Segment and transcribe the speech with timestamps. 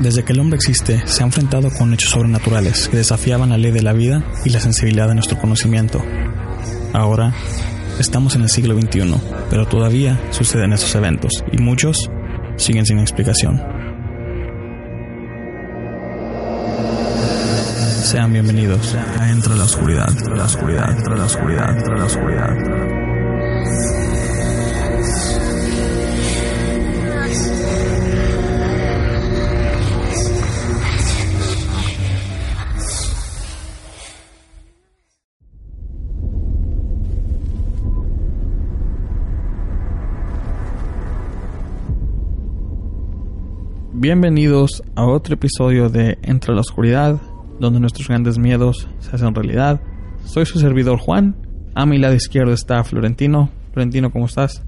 [0.00, 3.70] Desde que el hombre existe, se ha enfrentado con hechos sobrenaturales que desafiaban la ley
[3.70, 6.02] de la vida y la sensibilidad de nuestro conocimiento.
[6.94, 7.34] Ahora,
[7.98, 9.14] estamos en el siglo XXI,
[9.50, 12.10] pero todavía suceden estos eventos y muchos
[12.56, 13.62] siguen sin explicación.
[18.02, 18.96] Sean bienvenidos
[19.56, 22.99] la Oscuridad, la Oscuridad, la Oscuridad, la Oscuridad.
[44.00, 47.20] Bienvenidos a otro episodio de Entre la Oscuridad,
[47.58, 49.82] donde nuestros grandes miedos se hacen realidad.
[50.24, 51.36] Soy su servidor Juan.
[51.74, 53.50] A mi lado izquierdo está Florentino.
[53.74, 54.64] Florentino, ¿cómo estás?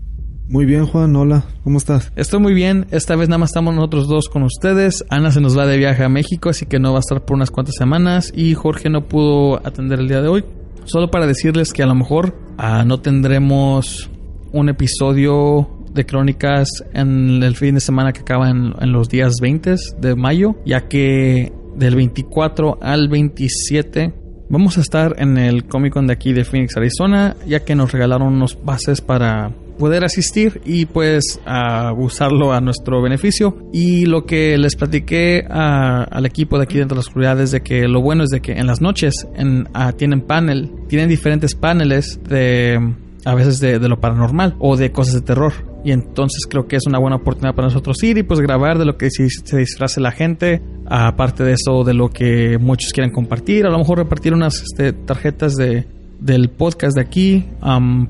[0.50, 1.16] Muy bien, Juan.
[1.16, 2.12] Hola, ¿cómo estás?
[2.14, 2.84] Estoy muy bien.
[2.91, 5.03] Esta vez nada más estamos nosotros dos con ustedes.
[5.08, 7.36] Ana se nos va de viaje a México, así que no va a estar por
[7.36, 8.30] unas cuantas semanas.
[8.36, 10.44] Y Jorge no pudo atender el día de hoy.
[10.84, 14.10] Solo para decirles que a lo mejor ah, no tendremos
[14.53, 19.74] un episodio de crónicas en el fin de semana que acaba en, los días 20
[19.98, 24.14] de mayo, ya que del 24 al 27
[24.48, 27.92] vamos a estar en el Comic Con de aquí de Phoenix, Arizona, ya que nos
[27.92, 33.56] regalaron unos bases para poder asistir y pues a usarlo a nuestro beneficio.
[33.72, 37.62] Y lo que les platiqué al equipo de aquí dentro de la oscuridad es de
[37.62, 39.26] que lo bueno es de que en las noches
[39.72, 42.78] ah, tienen panel, tienen diferentes paneles de
[43.24, 45.52] a veces de, lo paranormal o de cosas de terror.
[45.84, 48.84] Y entonces creo que es una buena oportunidad para nosotros ir y pues grabar de
[48.84, 50.62] lo que se disfrace la gente.
[50.87, 53.66] Aparte de eso, de lo que muchos quieren compartir.
[53.66, 55.87] A lo mejor repartir unas este, tarjetas de,
[56.22, 57.44] del podcast de aquí,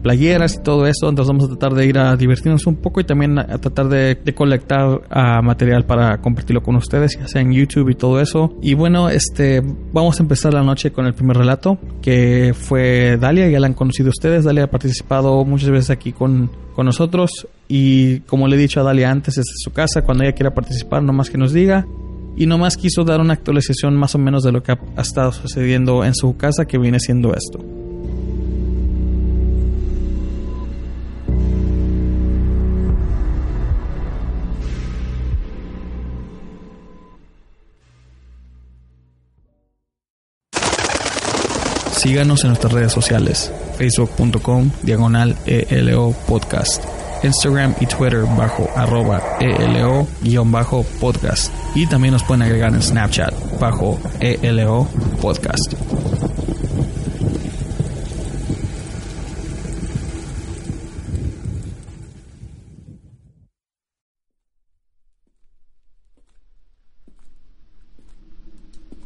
[0.03, 1.09] playeras y todo eso.
[1.09, 4.35] Entonces vamos a tratar de ir a divertirnos un poco y también a, tratar de,
[4.35, 5.01] colectar
[5.43, 8.55] material para compartirlo con ustedes, ya sea en YouTube y todo eso.
[8.63, 9.63] Y bueno, este
[9.93, 13.75] vamos a empezar la noche con el primer relato, que fue Dalia, ya la han
[13.75, 14.45] conocido ustedes.
[14.45, 18.83] Dalia ha participado muchas veces aquí con, con nosotros y como le he dicho a
[18.83, 21.87] Dalia antes, es su casa, cuando ella quiera participar, nomás que nos diga.
[22.37, 26.05] Y nomás quiso dar una actualización más o menos de lo que ha estado sucediendo
[26.05, 27.61] en su casa, que viene siendo esto.
[41.97, 46.85] Síganos en nuestras redes sociales, facebook.com diagonal ELO podcast,
[47.23, 51.53] Instagram y Twitter bajo arroba ELO guion bajo podcast.
[51.75, 54.87] Y también nos pueden agregar en Snapchat bajo ELO
[55.21, 55.75] podcast.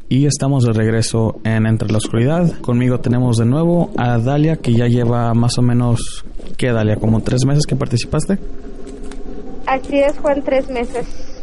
[0.08, 2.60] Y estamos de regreso en Entre la Oscuridad.
[2.60, 6.24] Conmigo tenemos de nuevo a Dalia, que ya lleva más o menos,
[6.56, 6.94] ¿qué Dalia?
[6.94, 8.38] ¿Como tres meses que participaste?
[9.66, 11.42] Así es, Juan, tres meses.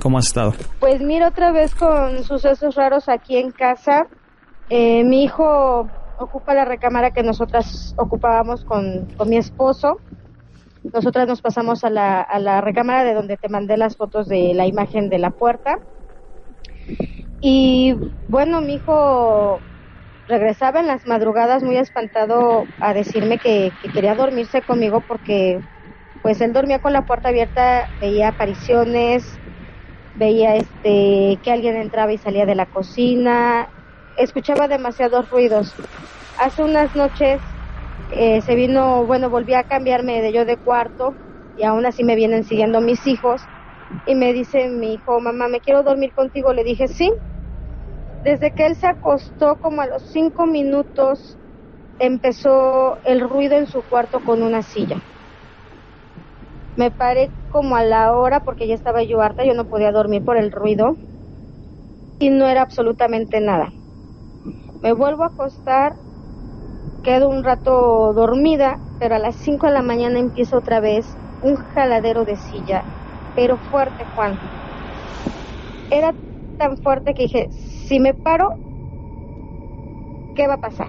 [0.00, 0.54] ¿Cómo has estado?
[0.80, 4.08] Pues mira, otra vez con sucesos raros aquí en casa.
[4.70, 5.88] Eh, mi hijo
[6.18, 10.00] ocupa la recámara que nosotras ocupábamos con, con mi esposo.
[10.92, 14.52] Nosotras nos pasamos a la, a la recámara de donde te mandé las fotos de
[14.52, 15.78] la imagen de la puerta
[17.40, 17.94] y
[18.26, 19.62] bueno, mi hijo
[20.26, 25.60] regresaba en las madrugadas muy espantado a decirme que, quería dormirse conmigo porque
[26.22, 29.40] pues él dormía con la puerta abierta, veía apariciones,
[30.14, 33.68] veía este que alguien entraba y salía de la cocina,
[34.16, 35.76] escuchaba demasiados ruidos.
[36.38, 37.42] Hace unas noches
[38.10, 41.16] eh, se vino, bueno, volví a cambiarme de yo de cuarto
[41.54, 43.50] y aún así me vienen siguiendo mis hijos
[44.04, 46.52] y me dice mi hijo, mamá, me quiero dormir contigo.
[46.52, 47.12] Le dije, sí,
[48.24, 51.38] desde que él se acostó, como a los cinco minutos,
[51.98, 54.96] empezó el ruido en su cuarto con una silla.
[56.76, 60.24] Me paré como a la hora porque ya estaba yo harta, yo no podía dormir
[60.24, 60.96] por el ruido
[62.18, 63.72] y no era absolutamente nada.
[64.82, 65.96] Me vuelvo a acostar,
[67.02, 71.56] quedo un rato dormida, pero a las 5 de la mañana empieza otra vez un
[71.56, 72.84] jaladero de silla,
[73.34, 74.38] pero fuerte, Juan.
[75.90, 76.14] Era
[76.58, 78.50] tan fuerte que dije, si me paro,
[80.34, 80.88] ¿qué va a pasar?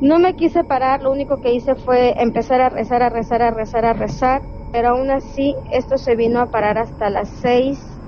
[0.00, 3.50] No me quise parar, lo único que hice fue empezar a rezar, a rezar, a
[3.50, 8.00] rezar, a rezar, pero aún así esto se vino a parar hasta las 6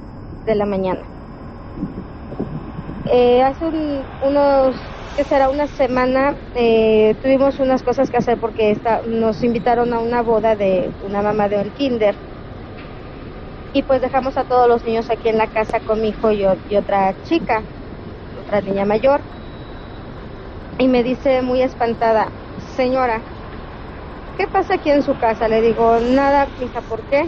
[0.46, 1.02] de la mañana.
[3.04, 3.64] Eh, hace
[4.20, 4.76] unos,
[5.16, 8.74] que será una semana, eh, tuvimos unas cosas que hacer porque
[9.06, 12.16] nos invitaron a una boda de una mamá de un kinder
[13.72, 16.44] y pues dejamos a todos los niños aquí en la casa con mi hijo y
[16.76, 17.66] otra chica,
[18.34, 19.22] otra niña mayor
[20.78, 23.22] y me dice muy espantada, señora,
[24.36, 25.48] ¿qué pasa aquí en su casa?
[25.48, 27.22] Le digo, nada, hija, ¿por qué?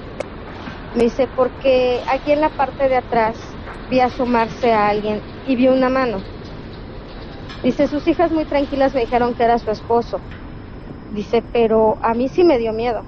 [0.95, 5.69] Me dice, porque aquí en la parte de atrás vi asomarse a alguien y vi
[5.69, 6.34] una mano.
[7.65, 10.23] Dice, sus hijas muy tranquilas me dijeron que era su esposo.
[11.11, 13.03] Dice, pero a mí sí me dio miedo.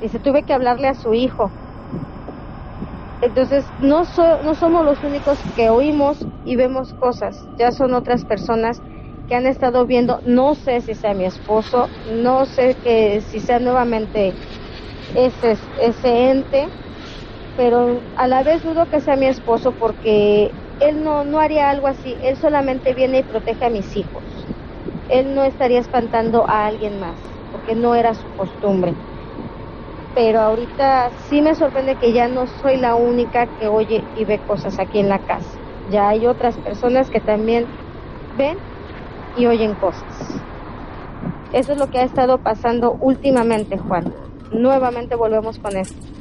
[0.00, 1.52] Dice, tuve que hablarle a su hijo.
[3.20, 4.02] Entonces, no,
[4.42, 8.80] no somos los únicos que oímos y vemos cosas, ya son otras personas
[9.28, 13.60] que han estado viendo, no sé si sea mi esposo, no sé que si sea
[13.60, 14.34] nuevamente
[15.14, 16.68] ese, ese ente,
[17.56, 21.86] pero a la vez dudo que sea mi esposo porque él no, no haría algo
[21.86, 24.22] así, él solamente viene y protege a mis hijos.
[25.08, 27.16] Él no estaría espantando a alguien más,
[27.52, 28.94] porque no era su costumbre.
[30.14, 34.38] Pero ahorita sí me sorprende que ya no soy la única que oye y ve
[34.38, 35.58] cosas aquí en la casa.
[35.90, 37.66] Ya hay otras personas que también
[38.36, 38.58] ven
[39.36, 40.42] y oyen cosas.
[41.52, 44.12] Eso es lo que ha estado pasando últimamente, Juan.
[44.52, 46.19] Nuevamente volvemos con esto.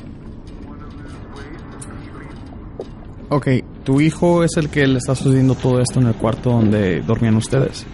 [3.32, 3.48] Ok,
[3.84, 7.36] tu hijo es el que le está sucediendo todo esto en el cuarto donde dormían
[7.36, 7.86] ustedes.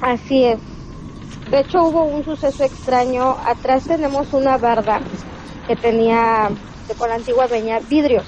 [0.00, 0.58] Así es.
[1.52, 3.36] De hecho hubo un suceso extraño.
[3.44, 5.00] Atrás tenemos una barda
[5.68, 6.50] que tenía,
[6.88, 8.24] de con la antigua dueña, vidrios.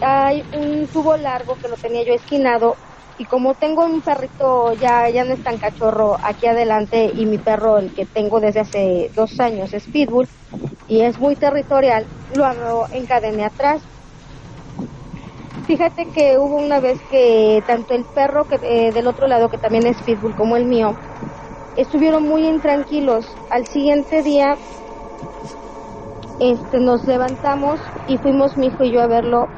[0.00, 2.74] Hay un tubo largo que lo tenía yo esquinado
[3.18, 7.38] y como tengo un perrito ya, ya no es tan cachorro aquí adelante y mi
[7.38, 10.26] perro, el que tengo desde hace dos años, es Pitbull
[10.88, 12.04] y es muy territorial,
[12.34, 13.82] lo encadené atrás.
[15.66, 19.58] Fíjate que hubo una vez que tanto el perro que eh, del otro lado, que
[19.58, 20.94] también es Pitbull, como el mío,
[21.76, 23.26] estuvieron muy intranquilos.
[23.50, 24.56] Al siguiente día
[26.40, 29.48] este, nos levantamos y fuimos mi hijo y yo a verlo.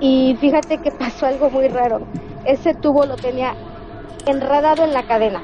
[0.00, 2.00] Y fíjate que pasó algo muy raro
[2.44, 3.54] ese tubo lo tenía
[4.26, 5.42] enredado en la cadena.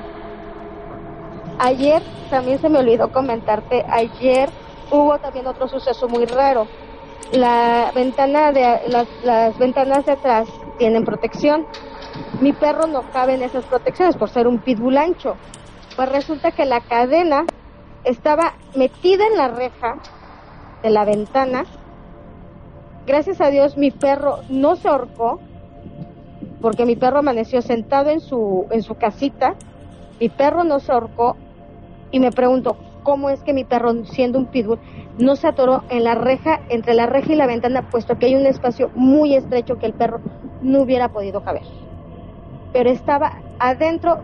[1.59, 4.51] Ayer, también se me olvidó comentarte, ayer
[4.91, 6.67] hubo también otro suceso muy raro.
[7.33, 11.67] La ventana de, las, las ventanas de atrás tienen protección.
[12.41, 15.37] Mi perro no cabe en esas protecciones por ser un pitbull ancho.
[15.97, 17.45] Pues resulta que la cadena
[18.05, 19.97] estaba metida en la reja
[20.83, 21.65] de la ventana.
[23.07, 25.41] Gracias a Dios mi perro no se ahorcó,
[26.61, 29.55] porque mi perro amaneció sentado en su, en su casita,
[30.21, 31.37] mi perro no se ahorcó
[32.11, 32.77] y me pregunto,
[33.07, 34.81] ¿cómo es que mi perro, siendo un pitbull,
[35.17, 38.35] no se atoró en la reja, entre la reja y la ventana, puesto que hay
[38.35, 40.21] un espacio muy estrecho que el perro
[40.61, 41.63] no hubiera podido caber?
[42.73, 44.19] Pero estaba adentro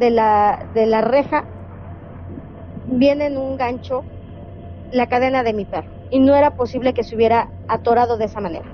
[0.00, 1.44] de la, de la reja,
[2.88, 4.02] viene en un gancho
[4.90, 8.40] la cadena de mi perro y no era posible que se hubiera atorado de esa
[8.40, 8.66] manera.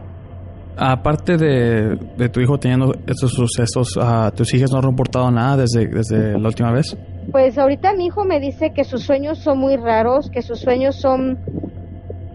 [0.78, 3.98] Aparte de, tu hijo teniendo estos sucesos,
[4.34, 6.96] ¿tus hijas no han reportado nada desde, desde la última vez?
[7.30, 10.96] Pues ahorita mi hijo me dice que sus sueños son muy raros, que sus sueños
[10.96, 11.40] son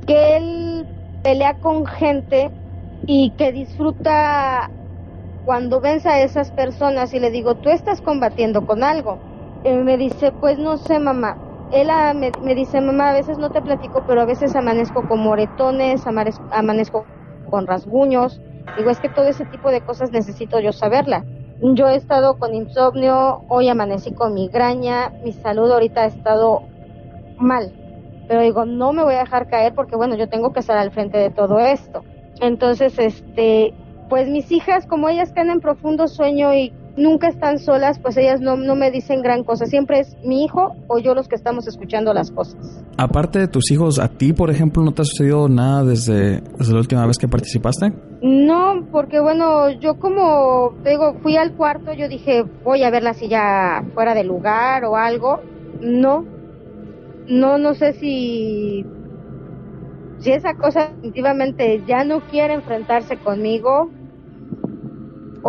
[0.05, 0.87] que él
[1.21, 2.51] pelea con gente
[3.05, 4.71] y que disfruta
[5.43, 9.21] cuando vence a esas personas y le digo, tú estás combatiendo con algo.
[9.63, 11.39] Él me dice, pues no sé, mamá.
[11.69, 15.19] Él me, me, dice, mamá, a veces no te platico, pero a veces amanezco con
[15.19, 16.05] moretones,
[16.51, 17.07] amanezco
[17.49, 18.41] con rasguños.
[18.75, 21.25] Digo, es que todo ese tipo de cosas necesito yo saberla.
[21.59, 26.61] Yo he estado con insomnio, hoy amanecí con migraña, mi salud ahorita ha estado
[27.37, 27.73] mal.
[28.27, 30.91] Pero digo, no me voy a dejar caer porque bueno, yo tengo que estar al
[30.91, 32.03] frente de todo esto.
[32.39, 33.73] Entonces, este,
[34.07, 38.41] pues mis hijas, como ellas están en profundo sueño y nunca están solas, pues ellas
[38.41, 39.65] no, no me dicen gran cosa.
[39.65, 42.83] Siempre es mi hijo o yo los que estamos escuchando las cosas.
[42.97, 46.73] Aparte de tus hijos, ¿a ti, por ejemplo, no te ha sucedido nada desde, desde
[46.73, 47.93] la última vez que participaste?
[48.21, 53.13] No, porque bueno, yo como te digo, fui al cuarto, yo dije, voy a verla
[53.13, 55.39] si ya fuera de lugar o algo.
[55.79, 56.25] No,
[57.27, 58.85] no, no sé si
[60.19, 63.91] si esa cosa definitivamente ya no quiere enfrentarse conmigo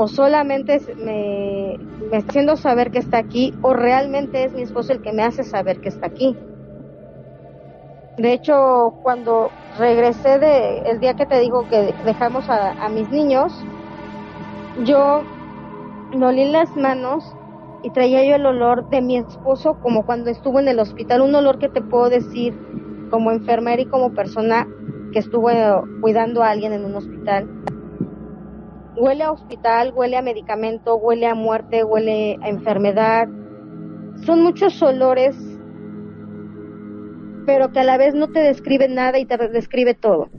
[0.01, 1.77] o solamente me,
[2.09, 5.43] me haciendo saber que está aquí o realmente es mi esposo el que me hace
[5.43, 6.37] saber que está aquí.
[8.17, 13.53] De hecho, cuando regresé de el día que te digo que dejamos a, mis niños,
[14.85, 15.25] yo
[16.17, 17.35] me las manos
[17.83, 21.35] y traía yo el olor de mi esposo como cuando estuvo en el hospital, un
[21.35, 22.55] olor que te puedo decir
[23.11, 24.69] como enfermera y como persona
[25.13, 25.51] que estuvo
[26.01, 27.49] cuidando a alguien en un hospital.
[28.99, 33.29] Huele a hospital, huele a medicamento, huele a muerte, huele a enfermedad.
[34.25, 35.37] Son muchos olores,
[37.47, 40.31] pero que a la vez no te describe nada y te describe todo.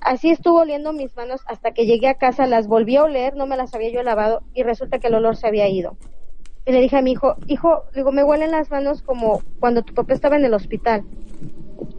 [0.00, 3.46] Así estuvo oliendo mis manos hasta que llegué a casa, las volví a oler, no
[3.46, 5.96] me las había yo lavado y resulta que el olor se había ido.
[6.64, 9.94] Y le dije a mi hijo, hijo, digo, me huelen las manos como cuando tu
[9.94, 11.04] papá estaba en el hospital.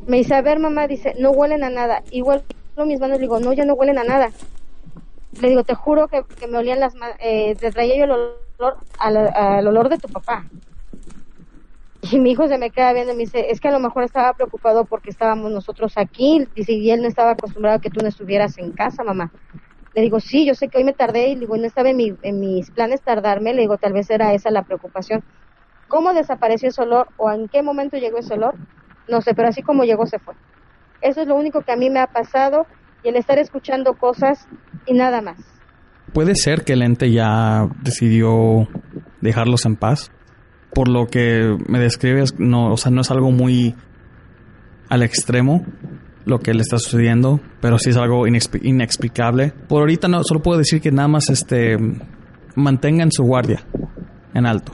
[0.07, 2.03] Me dice, a ver mamá, dice, no huelen a nada.
[2.11, 2.43] Igual
[2.85, 4.29] mis manos, digo, no, ya no huelen a nada.
[5.39, 8.77] Le digo, te juro que, me olían las manos, eh, te traía yo el olor
[8.97, 10.45] al, olor de tu papá.
[12.11, 14.03] Y mi hijo se me queda viendo y me dice, es que a lo mejor
[14.03, 18.07] estaba preocupado porque estábamos nosotros aquí, y él no estaba acostumbrado a que tú no
[18.07, 19.31] estuvieras en casa, mamá.
[19.93, 22.39] Le digo, sí, yo sé que hoy me tardé y digo, no estaba en, en
[22.39, 23.55] mis planes tardarme.
[23.55, 25.23] Le digo, tal vez era esa la preocupación.
[25.87, 28.53] ¿Cómo desapareció ese olor o en qué momento llegó ese olor?
[29.07, 30.35] No sé, pero así como llegó se fue.
[31.01, 32.67] Eso es lo único que a mí me ha pasado
[33.07, 34.47] el estar escuchando cosas
[34.85, 35.37] y nada más.
[36.13, 38.67] ¿Puede ser que el ente ya decidió
[39.21, 40.11] dejarlos en paz?
[40.73, 43.75] Por lo que me describes, no, o sea, no es algo muy
[44.89, 45.65] al extremo,
[46.25, 49.53] lo que le está sucediendo, pero sí es algo inexplicable.
[49.67, 51.77] Por ahorita no, solo puedo decir que nada más este
[52.55, 53.63] mantengan su guardia
[54.33, 54.73] en alto.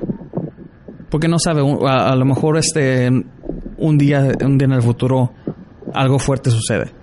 [1.09, 3.09] Porque no sabe, a, lo mejor este
[3.77, 5.33] un día, un día en el futuro
[5.93, 7.02] algo fuerte sucede.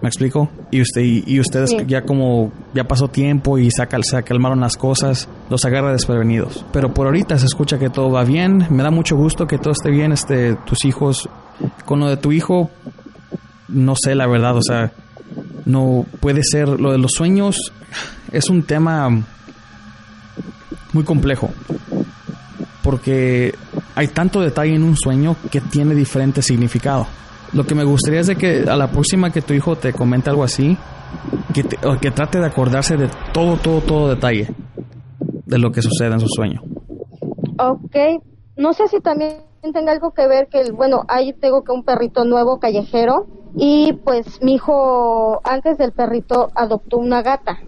[0.00, 0.48] ¿Me explico?
[0.70, 5.28] Y usted y, ustedes ya como ya pasó tiempo y se, se calmaron las cosas,
[5.50, 6.64] los agarra desprevenidos.
[6.72, 8.66] Pero por ahorita se escucha que todo va bien.
[8.70, 10.12] Me da mucho gusto que todo esté bien.
[10.12, 11.28] Este, tus hijos,
[11.84, 12.70] con lo de tu hijo,
[13.66, 14.92] no sé la verdad, o sea,
[15.64, 17.72] no puede ser, lo de los sueños
[18.32, 19.08] es un tema
[20.92, 21.50] muy complejo,
[22.82, 23.54] porque
[23.94, 27.06] hay tanto detalle en un sueño que tiene diferente significado.
[27.52, 30.30] Lo que me gustaría es de que a la próxima que tu hijo te comente
[30.30, 30.76] algo así,
[31.54, 34.48] que, que trate de acordarse de todo, todo, todo detalle
[35.46, 36.62] de lo que sucede en su sueño.
[37.58, 38.22] Ok,
[38.56, 39.38] no sé si también
[39.72, 43.26] tenga algo que ver que, bueno, ahí tengo que un perrito nuevo callejero
[43.56, 47.58] y pues mi hijo antes del perrito adoptó una gata.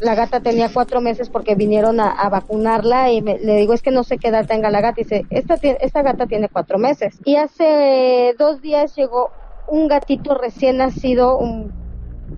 [0.00, 4.02] La gata tenía cuatro meses porque vinieron a, vacunarla y le digo, es que no
[4.02, 5.00] sé qué edad tenga la gata.
[5.00, 7.18] Y dice, esta, esta gata tiene cuatro meses.
[7.24, 9.30] Y hace dos días llegó
[9.66, 11.38] un gatito recién nacido,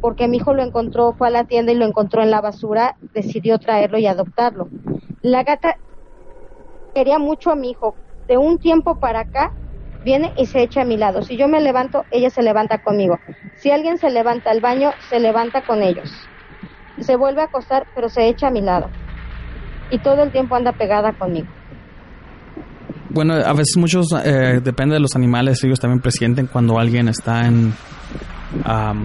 [0.00, 2.96] porque mi hijo lo encontró, fue a la tienda y lo encontró en la basura,
[3.14, 4.68] decidió traerlo y adoptarlo.
[5.22, 5.76] La gata
[6.94, 7.96] quería mucho a mi hijo.
[8.26, 9.52] De un tiempo para acá
[10.04, 11.22] viene y se echa a mi lado.
[11.22, 13.18] Si yo me levanto, ella se levanta conmigo.
[13.56, 16.31] Si alguien se levanta al baño, se levanta con ellos.
[17.00, 18.88] Se vuelve a acostar, pero se echa a mi lado.
[19.90, 21.48] Y todo el tiempo anda pegada conmigo.
[23.10, 27.46] Bueno, a veces muchos, eh, depende de los animales, ellos también presienten cuando alguien está
[27.46, 27.74] en,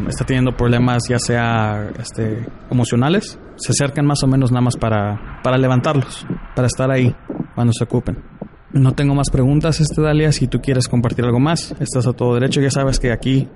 [0.07, 5.41] está teniendo problemas, ya sea este, emocionales, se acercan más o menos nada más para,
[5.43, 6.25] para levantarlos,
[6.55, 7.13] para estar ahí
[7.53, 8.23] cuando se ocupen.
[8.71, 10.31] No tengo más preguntas, este Dalia.
[10.31, 12.61] Si tú quieres compartir algo más, estás a todo derecho.
[12.61, 13.49] Ya sabes que aquí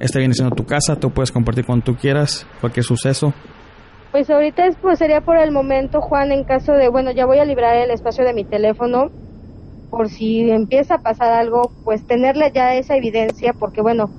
[0.00, 3.32] esta viene siendo tu casa, tú puedes compartir cuando tú quieras, cualquier suceso.
[4.16, 7.38] Pues ahorita es, pues sería por el momento, Juan, en caso de, bueno, ya voy
[7.38, 9.10] a librar el espacio de mi teléfono,
[9.90, 14.14] por si empieza a pasar algo, pues tenerle ya esa evidencia, porque bueno,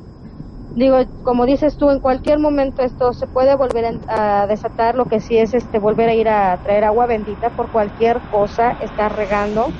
[0.69, 5.21] digo, como dices tú, en cualquier momento esto se puede volver a desatar, lo que
[5.21, 9.75] sí es este volver a ir a traer agua bendita por cualquier cosa, estar regando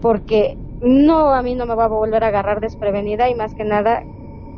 [0.00, 3.64] porque no, a mí no me va a volver a agarrar desprevenida y más que
[3.64, 4.04] nada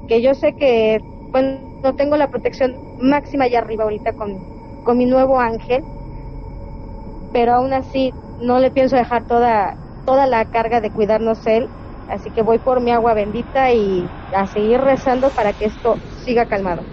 [0.06, 1.00] que yo sé que,
[1.32, 4.46] bueno, no tengo la protección máxima allá arriba ahorita con,
[4.84, 5.86] con mi nuevo ángel,
[7.30, 11.72] pero aún así no le pienso dejar toda, toda la carga de cuidarnos él,
[12.06, 16.46] así que voy por mi agua bendita y a seguir rezando para que esto siga
[16.46, 16.88] calmado.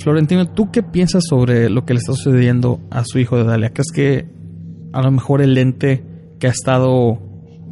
[0.00, 3.70] Florentino, ¿tú qué piensas sobre lo que le está sucediendo a su hijo de Dalia?
[3.70, 4.26] ¿Crees que
[4.92, 6.02] a lo mejor el ente
[6.38, 7.20] que ha estado,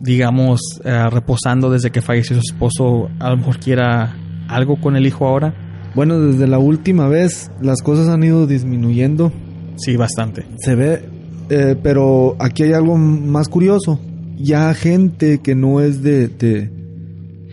[0.01, 4.17] digamos, eh, reposando desde que falleció su esposo, a lo mejor quiera
[4.47, 5.55] algo con el hijo ahora?
[5.95, 9.33] Bueno, desde la última vez las cosas han ido disminuyendo.
[9.77, 10.45] Sí, bastante.
[10.59, 11.09] Se ve,
[11.49, 14.01] eh, pero aquí hay algo más curioso.
[14.37, 16.71] Ya gente que no es de, de,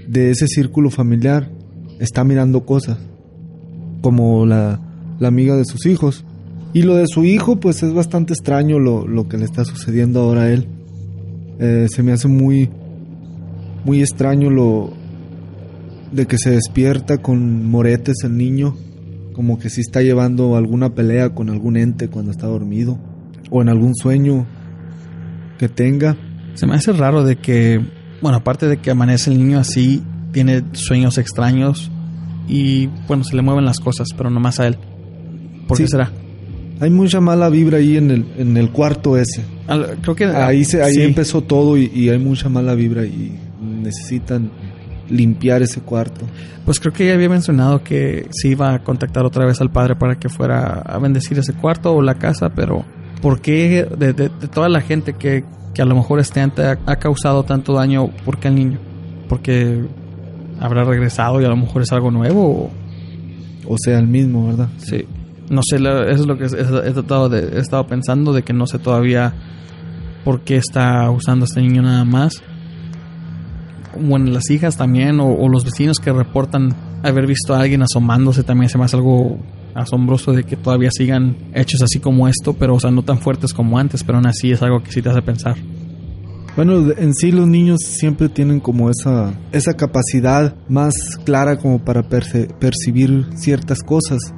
[0.07, 1.49] de ese círculo familiar
[1.99, 2.97] está mirando cosas
[4.05, 4.79] como la,
[5.19, 6.23] amiga de sus hijos.
[6.73, 10.21] Y lo de su hijo, pues es bastante extraño lo, lo que le está sucediendo
[10.21, 10.67] ahora a él.
[11.57, 12.69] Eh, se me hace muy,
[13.83, 14.93] muy extraño lo
[16.11, 18.75] de que se despierta con moretes el niño,
[19.33, 22.99] como que si está llevando alguna pelea con algún ente cuando está dormido,
[23.49, 24.45] o en algún sueño
[25.57, 26.15] que tenga.
[26.53, 27.83] Se me hace raro de que,
[28.21, 31.89] bueno, aparte de que amanece el niño así, tiene sueños extraños
[32.47, 34.77] y, bueno, se le mueven las cosas, pero nomás a él.
[35.67, 36.11] ¿Por qué será?
[36.79, 39.43] Hay mucha mala vibra ahí en el, en el cuarto ese.
[40.01, 44.51] creo que ahí se, ahí empezó todo y, hay mucha mala vibra y necesitan
[45.09, 46.25] limpiar ese cuarto.
[46.65, 49.95] Pues creo que ella había mencionado que se iba a contactar otra vez al padre
[49.95, 52.83] para que fuera a bendecir ese cuarto o la casa, pero
[53.21, 54.13] ¿por qué de,
[54.53, 58.39] toda la gente que, que, a lo mejor este ante ha, causado tanto daño, por
[58.39, 58.79] qué el niño?
[59.29, 59.85] Porque
[60.59, 62.69] habrá regresado y a lo mejor es algo nuevo
[63.67, 64.69] o, o sea el mismo, ¿verdad?
[64.77, 65.05] Sí
[65.49, 68.65] no sé, eso es lo que he, tratado de, he estado pensando, de que no
[68.67, 69.33] sé todavía
[70.23, 72.41] por qué está usando este niño nada más.
[73.99, 78.69] Bueno, las hijas también, o, los vecinos que reportan haber visto a alguien asomándose, también
[78.69, 79.37] se me hace algo
[79.73, 83.53] asombroso de que todavía sigan hechos así como esto, pero o sea, no tan fuertes
[83.53, 85.55] como antes, pero aún así es algo que sí te hace pensar.
[86.55, 90.93] Bueno, en sí los niños siempre tienen como esa, esa capacidad más
[91.25, 94.33] clara como para percibir ciertas cosas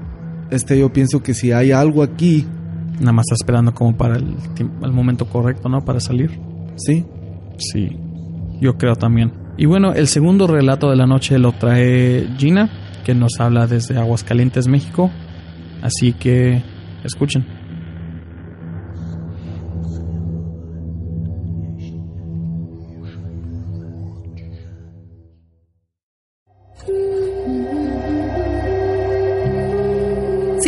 [0.50, 2.46] este, yo pienso que si hay algo aquí.
[3.00, 4.36] Nada más está esperando como para el,
[4.82, 5.86] el momento correcto, ¿no?
[5.86, 6.32] Para salir.
[6.78, 7.06] Sí.
[7.58, 7.90] Sí,
[8.60, 9.32] yo creo también.
[9.58, 12.70] Y bueno, el segundo relato de la noche lo trae Gina,
[13.04, 15.12] que nos habla desde Aguascalientes, México.
[15.82, 16.64] Así que
[17.04, 17.46] escuchen.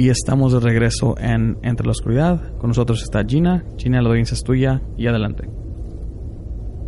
[0.00, 2.56] Y estamos de regreso en Entre la Oscuridad.
[2.56, 3.66] Con nosotros está Gina.
[3.76, 5.46] Gina, la audiencia es tuya y adelante.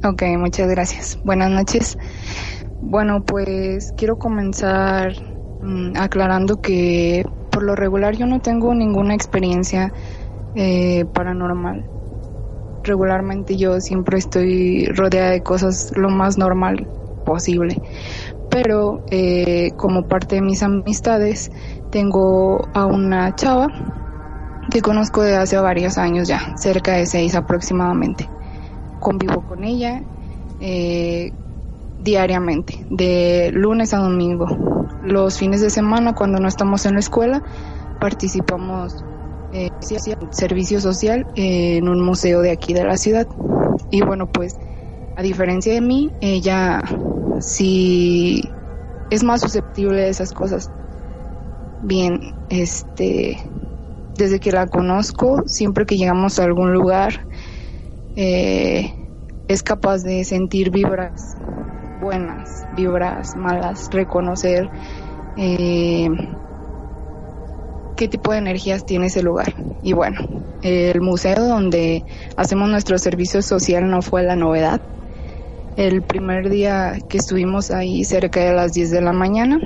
[0.03, 1.21] Ok, muchas gracias.
[1.23, 1.99] Buenas noches.
[2.81, 5.13] Bueno, pues quiero comenzar
[5.61, 9.93] mm, aclarando que por lo regular yo no tengo ninguna experiencia
[10.55, 11.85] eh, paranormal.
[12.83, 16.89] Regularmente yo siempre estoy rodeada de cosas lo más normal
[17.27, 17.77] posible.
[18.51, 21.51] Pero eh, como parte de mis amistades
[21.93, 23.69] tengo a una chava
[24.71, 28.29] que conozco de hace varios años ya, cerca de seis aproximadamente.
[28.99, 30.03] Convivo con ella
[30.59, 31.33] eh,
[32.03, 34.47] diariamente, de lunes a domingo.
[35.05, 37.43] Los fines de semana, cuando no estamos en la escuela,
[38.01, 39.05] participamos
[39.53, 39.69] eh,
[40.31, 43.27] servicio social en un museo de aquí de la ciudad.
[43.91, 44.57] Y bueno, pues
[45.17, 46.81] a diferencia de mí, ella
[47.41, 48.49] sí
[49.11, 50.71] es más susceptible de esas cosas
[51.83, 53.39] bien, este,
[54.17, 57.27] desde que la conozco, siempre que llegamos a algún lugar,
[58.17, 58.93] eh,
[59.49, 61.37] es capaz de sentir vibras
[62.01, 64.69] buenas, vibras malas, reconocer
[65.37, 66.09] eh,
[67.97, 69.55] qué tipo de energías tiene ese lugar.
[69.83, 70.19] Y bueno,
[70.63, 72.05] el museo donde
[72.37, 74.81] hacemos nuestro servicio social no fue la novedad.
[75.77, 79.59] El primer día que estuvimos ahí cerca de las 10 de la mañana,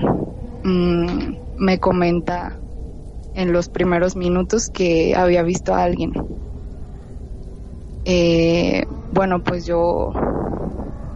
[0.62, 2.60] mmm, me comenta
[3.34, 6.12] en los primeros minutos que había visto a alguien.
[8.04, 10.12] Eh, bueno, pues yo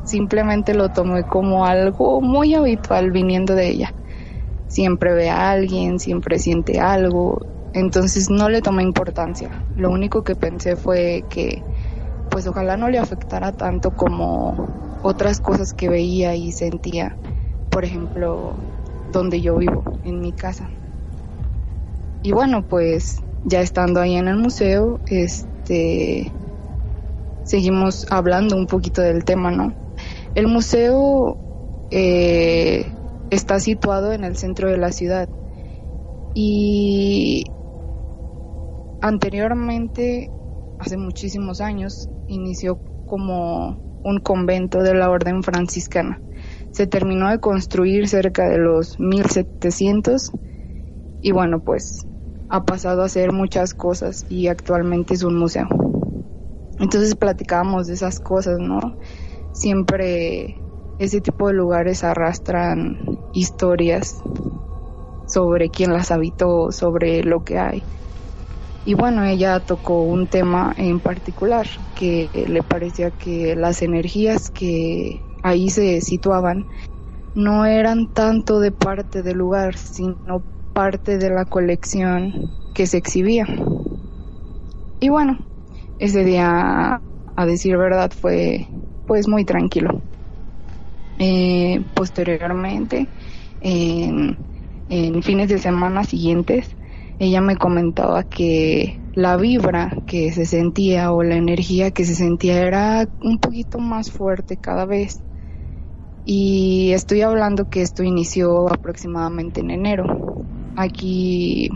[0.04, 3.94] simplemente lo tomé como algo muy habitual viniendo de ella.
[4.66, 7.40] Siempre ve a alguien, siempre siente algo,
[7.72, 9.50] entonces no le tomé importancia.
[9.74, 11.64] Lo único que pensé fue que
[12.28, 17.18] pues ojalá no le afectara tanto como otras cosas que veía y sentía.
[17.70, 18.56] Por ejemplo,
[19.12, 20.70] donde yo vivo, en mi casa.
[22.22, 26.32] Y bueno, pues ya estando ahí en el museo, este
[27.44, 29.74] seguimos hablando un poquito del tema, ¿no?
[30.34, 31.38] El museo
[31.90, 32.86] eh,
[33.30, 35.28] está situado en el centro de la ciudad
[36.34, 37.44] y
[39.00, 40.30] anteriormente,
[40.78, 46.20] hace muchísimos años, inició como un convento de la orden franciscana
[46.72, 50.30] se terminó de construir cerca de los 1700
[51.20, 52.06] y bueno, pues
[52.48, 55.68] ha pasado a hacer muchas cosas y actualmente es un museo.
[56.78, 58.96] Entonces platicábamos de esas cosas, ¿no?
[59.52, 60.56] Siempre
[60.98, 62.98] ese tipo de lugares arrastran
[63.32, 64.16] historias
[65.26, 67.82] sobre quién las habitó, sobre lo que hay.
[68.84, 75.20] Y bueno, ella tocó un tema en particular que le parecía que las energías que
[75.42, 76.66] ahí se situaban
[77.34, 83.46] no eran tanto de parte del lugar, sino parte de la colección que se exhibía.
[85.00, 85.38] Y bueno,
[85.98, 87.02] ese día,
[87.36, 88.68] a decir verdad, fue
[89.06, 90.02] pues muy tranquilo.
[91.18, 93.12] Eh, posteriormente,
[93.60, 94.38] en,
[94.88, 96.76] en fines de semana siguientes,
[97.18, 102.62] ella me comentaba que la vibra que se sentía o la energía que se sentía
[102.62, 105.22] era un poquito más fuerte cada vez.
[106.32, 110.04] Y estoy hablando que esto inició aproximadamente en enero.
[110.76, 111.70] Aquí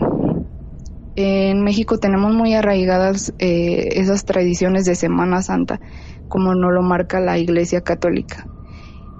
[1.17, 5.81] en México tenemos muy arraigadas eh, esas tradiciones de Semana Santa,
[6.29, 8.47] como no lo marca la Iglesia Católica.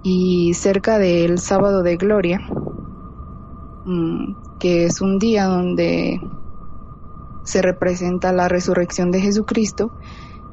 [0.05, 2.39] Y cerca del sábado de Gloria,
[3.83, 6.17] mm, que es un día donde
[7.43, 9.91] se representa la resurrección de Jesucristo,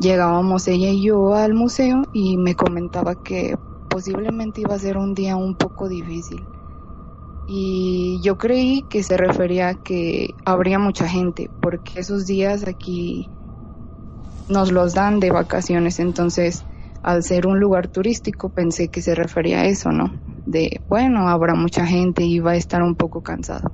[0.00, 3.54] llegábamos ella y yo al museo y me comentaba que
[3.92, 6.42] posiblemente iba a ser un día un poco difícil.
[7.48, 13.28] Y yo creí que se refería a que habría mucha gente, porque esos días aquí
[14.48, 16.64] nos los dan de vacaciones, entonces
[17.02, 20.14] al ser un lugar turístico pensé que se refería a eso, ¿no?
[20.46, 23.70] De, bueno, habrá mucha gente y va a estar un poco cansado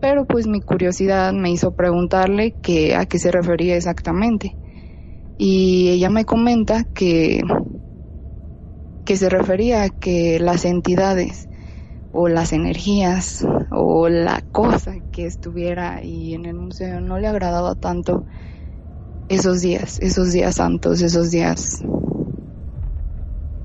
[0.00, 2.54] pero pues mi curiosidad me hizo preguntarle
[2.96, 4.56] a qué se refería exactamente.
[5.38, 7.40] Y ella me comenta que,
[9.06, 11.48] que se refería a que las entidades
[12.10, 17.74] o las energías o la cosa que estuviera ahí en el museo no le agradaba
[17.76, 18.24] tanto
[19.28, 21.82] esos días, esos días santos, esos días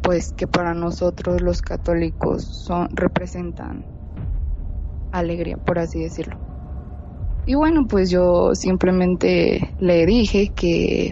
[0.01, 3.83] pues que para nosotros los católicos son representan
[5.11, 6.37] alegría, por así decirlo.
[7.45, 11.09] Y bueno, pues yo simplemente le dije que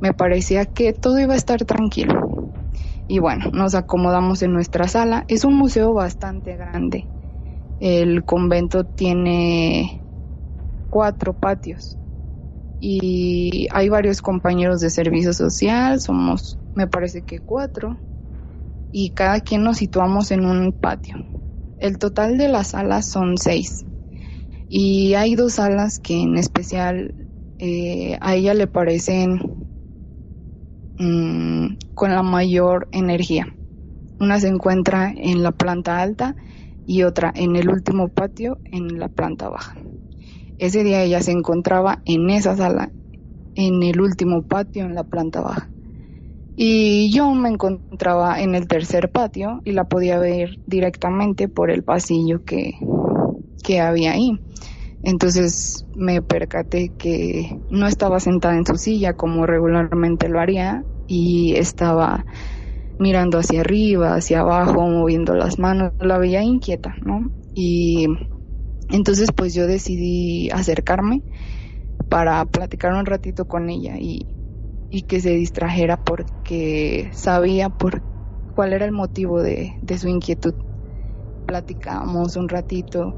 [0.00, 2.31] me parecía que todo iba a estar tranquilo.
[3.06, 5.24] Y bueno, nos acomodamos en nuestra sala.
[5.28, 7.08] Es un museo bastante grande.
[7.78, 10.04] El convento tiene
[10.88, 11.98] cuatro patios
[12.78, 17.98] y hay varios compañeros de servicio social, somos me parece que cuatro,
[18.90, 21.16] y cada quien nos situamos en un patio.
[21.78, 23.84] El total de las salas son seis.
[24.68, 27.14] Y hay dos salas que en especial
[27.58, 29.61] eh, a ella le parecen
[30.98, 33.46] mm, con la mayor energía.
[34.18, 36.36] Una se encuentra en la planta alta
[36.86, 39.76] y otra en el último patio en la planta baja.
[40.58, 42.92] Ese día ella se encontraba en esa sala,
[43.54, 45.70] en el último patio en la planta baja.
[46.54, 51.82] Y yo me encontraba en el tercer patio y la podía ver directamente por el
[51.82, 52.74] pasillo que,
[53.64, 54.38] que había ahí.
[55.02, 61.54] Entonces me percaté que no estaba sentada en su silla como regularmente lo haría y
[61.56, 62.24] estaba
[62.98, 67.30] mirando hacia arriba, hacia abajo, moviendo las manos, la veía inquieta, ¿no?
[67.54, 68.06] Y
[68.90, 71.24] entonces pues yo decidí acercarme
[72.08, 74.28] para platicar un ratito con ella y
[74.92, 78.02] y que se distrajera porque sabía por
[78.54, 80.54] cuál era el motivo de, su inquietud.
[81.46, 83.16] Platicamos un ratito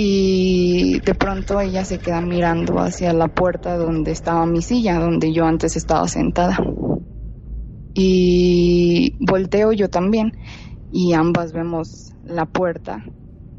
[0.00, 5.32] y de pronto ella se queda mirando hacia la puerta donde estaba mi silla, donde
[5.32, 6.56] yo antes estaba sentada.
[7.94, 10.34] Y volteo yo también
[10.88, 13.04] y ambas vemos la puerta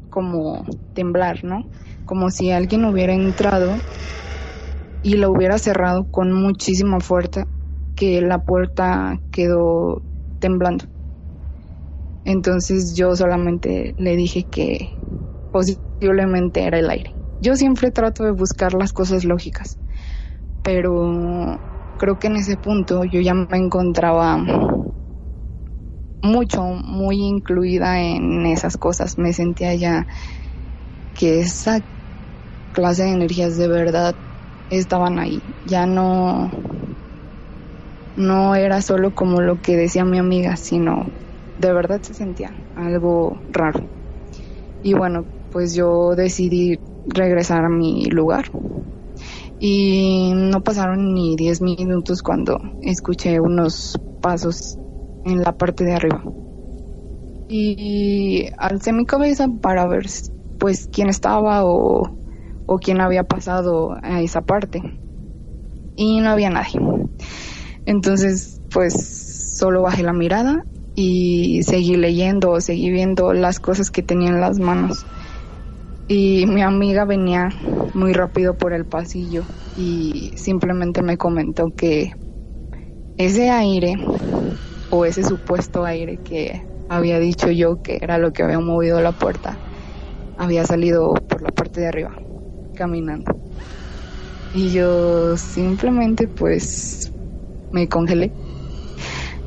[0.08, 1.68] como temblar, ¿no?
[2.06, 3.76] Como si alguien hubiera entrado
[5.02, 7.48] y lo hubiera cerrado con muchísima fuerza
[7.94, 10.00] que la puerta quedó
[10.38, 10.86] temblando.
[12.24, 14.88] Entonces yo solamente le dije que
[16.00, 17.14] posiblemente era el aire.
[17.40, 19.78] Yo siempre trato de buscar las cosas lógicas,
[20.62, 21.60] pero
[21.98, 24.38] creo que en ese punto yo ya me encontraba
[26.22, 29.18] mucho, muy incluida en esas cosas.
[29.18, 30.06] Me sentía ya
[31.14, 31.80] que esa
[32.72, 34.16] clase de energías de verdad
[34.68, 35.56] estaban ahí.
[35.64, 36.50] Ya no,
[38.14, 41.06] no era solo como lo que decía mi amiga, sino
[41.56, 43.90] de verdad se sentía algo raro.
[44.82, 48.46] Y bueno, pues yo decidí regresar a mi lugar.
[49.58, 54.78] Y no pasaron ni 10 minutos cuando escuché unos pasos
[55.24, 56.22] en la parte de arriba.
[57.48, 60.06] Y alcé mi cabeza para ver
[60.58, 62.18] pues quién estaba o,
[62.66, 64.80] o quién había pasado a esa parte.
[65.96, 66.80] Y no había nadie.
[67.84, 68.94] Entonces, pues
[69.56, 70.64] solo bajé la mirada
[70.94, 75.06] y seguí leyendo, seguí viendo las cosas que tenía en las manos.
[76.08, 77.50] Y mi amiga venía
[77.94, 82.12] muy rápido por el pasillo y simplemente me comentó que
[83.16, 83.94] ese aire
[84.90, 89.12] o ese supuesto aire que había dicho yo que era lo que había movido la
[89.12, 89.60] puerta
[90.36, 92.16] había salido por la parte de arriba
[92.74, 93.32] caminando
[94.52, 97.12] y yo simplemente pues
[97.70, 98.34] me congelé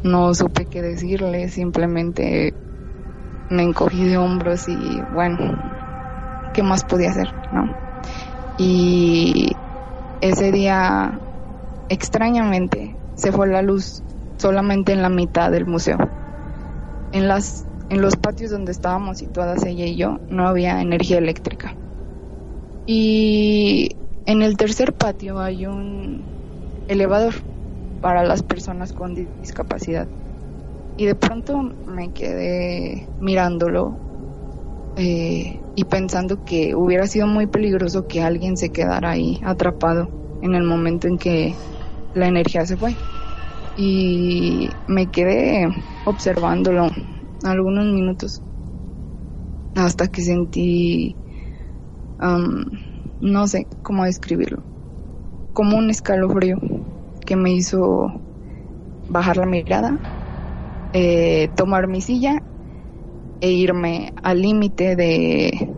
[0.04, 2.54] no supe qué decirle simplemente
[3.50, 5.58] me encogí de hombros y bueno
[6.54, 7.63] qué más podía hacer no
[8.58, 9.52] y
[10.22, 11.20] ese día
[11.89, 14.04] extrañamente se fue la luz
[14.38, 15.98] solamente en la mitad del museo.
[17.12, 21.78] En, las, en los patios donde estábamos situadas ella y yo no había energía eléctrica.
[22.86, 23.92] Y
[24.26, 26.26] en el tercer patio hay un
[26.88, 27.34] elevador
[28.04, 30.10] para las personas con discapacidad.
[30.98, 33.96] Y de pronto me quedé mirándolo
[34.98, 40.10] eh, y pensando que hubiera sido muy peligroso que alguien se quedara ahí atrapado
[40.42, 41.56] en el momento en que
[42.13, 42.94] la energía se fue.
[43.78, 45.70] Y me quedé
[46.06, 46.89] observándolo
[47.46, 48.44] algunos minutos
[49.76, 51.16] hasta que sentí,
[53.22, 54.62] no sé cómo describirlo,
[55.54, 56.58] como un escalofrío
[57.26, 58.24] que me hizo
[59.08, 60.00] bajar la mirada,
[60.94, 62.44] eh, tomar mi silla
[63.42, 65.70] e irme al límite de,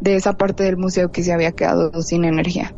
[0.00, 2.76] de esa parte del museo que se había quedado sin energía.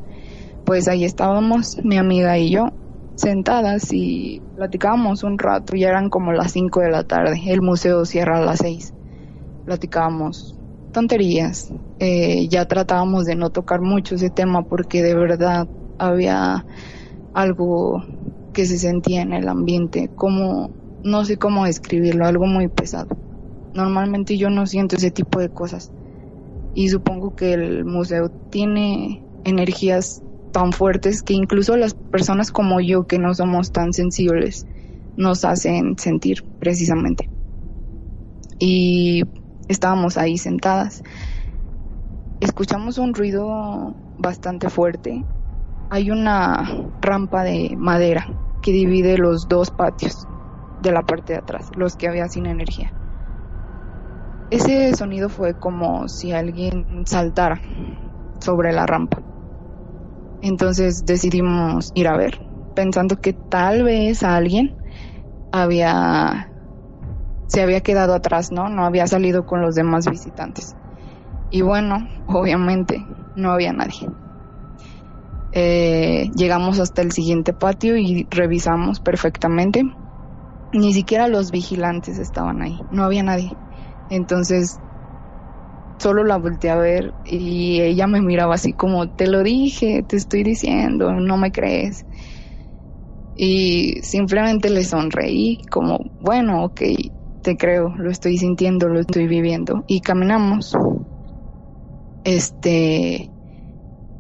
[0.64, 2.68] Pues ahí estábamos mi amiga y yo
[3.16, 8.04] sentadas y platicábamos un rato, ya eran como las 5 de la tarde, el museo
[8.06, 8.94] cierra a las 6,
[9.64, 10.60] platicábamos
[10.92, 16.66] tonterías, eh, ya tratábamos de no tocar mucho ese tema porque de verdad había
[17.34, 18.02] algo
[18.52, 20.70] que se sentía en el ambiente, como,
[21.02, 23.08] no sé cómo describirlo, algo muy pesado.
[23.74, 25.90] Normalmente yo no siento ese tipo de cosas
[26.74, 33.06] y supongo que el museo tiene energías tan fuertes que incluso las personas como yo
[33.06, 34.66] que no somos tan sensibles
[35.16, 37.28] nos hacen sentir precisamente.
[38.58, 39.24] Y
[39.68, 41.02] estábamos ahí sentadas.
[42.40, 45.24] Escuchamos un ruido bastante fuerte.
[45.90, 46.68] Hay una
[47.00, 48.26] rampa de madera
[48.60, 50.26] que divide los dos patios
[50.80, 52.92] de la parte de atrás, los que había sin energía.
[54.50, 57.60] Ese sonido fue como si alguien saltara
[58.40, 59.22] sobre la rampa.
[60.40, 62.38] Entonces decidimos ir a ver,
[62.74, 64.76] pensando que tal vez alguien
[65.50, 66.50] había
[67.46, 68.68] se había quedado atrás, ¿no?
[68.68, 70.76] No había salido con los demás visitantes.
[71.50, 74.08] Y bueno, obviamente no había nadie.
[75.54, 79.84] Eh, llegamos hasta el siguiente patio y revisamos perfectamente.
[80.72, 83.58] Ni siquiera los vigilantes estaban ahí, no había nadie.
[84.08, 84.80] Entonces
[85.98, 90.16] solo la volteé a ver y ella me miraba así como, te lo dije, te
[90.16, 92.06] estoy diciendo, no me crees.
[93.36, 96.82] Y simplemente le sonreí como, bueno, ok,
[97.42, 99.84] te creo, lo estoy sintiendo, lo estoy viviendo.
[99.86, 100.72] Y caminamos.
[102.24, 103.32] Este,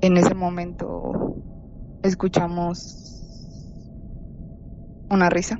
[0.00, 1.13] en ese momento
[2.04, 3.00] escuchamos
[5.10, 5.58] una risa.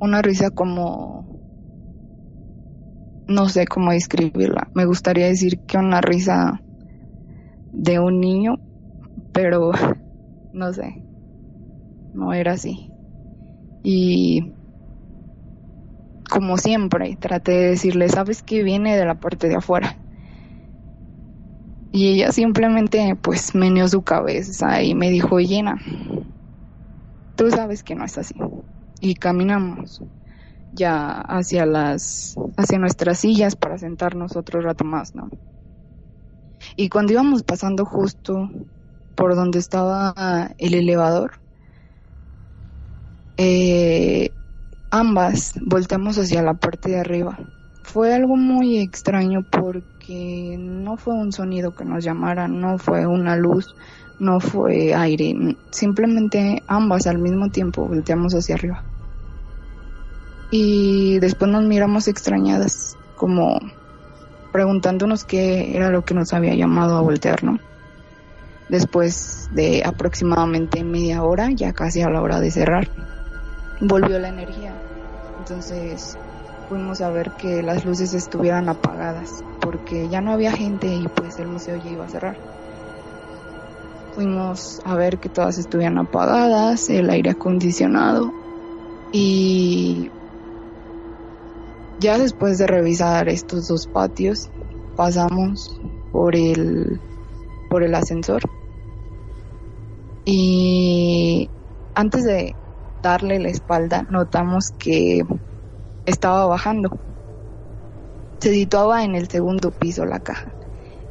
[0.00, 1.42] Una risa como
[3.28, 4.70] no sé cómo describirla.
[4.74, 6.60] Me gustaría decir que una risa
[7.72, 8.56] de un niño,
[9.32, 9.72] pero
[10.52, 11.02] no sé,
[12.12, 12.90] no era así.
[13.82, 14.52] Y
[16.30, 20.01] como siempre, traté de decirle, ¿sabes que viene de la parte de afuera?
[21.92, 25.76] Y ella simplemente pues meneó su cabeza y me dijo, llena,
[27.36, 28.34] tú sabes que no es así.
[29.00, 30.02] Y caminamos
[30.72, 35.28] ya hacia las hacia nuestras sillas para sentarnos otro rato más, ¿no?
[36.76, 38.50] Y cuando íbamos pasando justo
[39.14, 41.32] por donde estaba el elevador,
[43.36, 44.34] eh,
[44.90, 47.38] ambas volteamos hacia la parte de arriba.
[47.92, 53.36] Fue algo muy extraño porque no fue un sonido que nos llamara, no fue una
[53.36, 53.74] luz,
[54.18, 58.82] no fue aire, simplemente ambas al mismo tiempo volteamos hacia arriba
[60.52, 63.58] y después nos miramos extrañadas, como
[64.52, 67.58] preguntándonos qué era lo que nos había llamado a voltear, ¿no?
[68.68, 72.88] Después de aproximadamente media hora, ya casi a la hora de cerrar,
[73.80, 74.74] volvió la energía.
[75.38, 76.18] Entonces
[76.72, 81.38] fuimos a ver que las luces estuvieran apagadas, porque ya no había gente y pues
[81.38, 82.38] el museo ya iba a cerrar.
[84.14, 88.30] Fuimos a ver que todas estuvieran apagadas, el aire acondicionado
[89.12, 90.08] y
[92.00, 94.48] ya después de revisar estos dos patios
[94.96, 95.78] pasamos
[96.10, 97.02] por el
[97.68, 98.40] por el ascensor
[100.24, 101.50] y
[101.94, 102.56] antes de
[103.02, 105.20] darle la espalda notamos que
[106.06, 106.98] estaba bajando.
[108.38, 110.52] Se situaba en el segundo piso la caja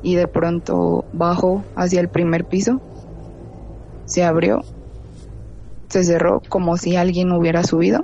[0.03, 2.81] y de pronto bajó hacia el primer piso,
[4.05, 4.61] se abrió,
[5.87, 8.03] se cerró como si alguien hubiera subido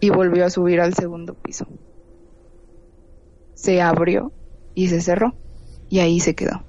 [0.00, 1.66] y volvió a subir al segundo piso.
[3.54, 4.32] Se abrió
[4.74, 5.34] y se cerró
[5.88, 6.62] y ahí se quedó.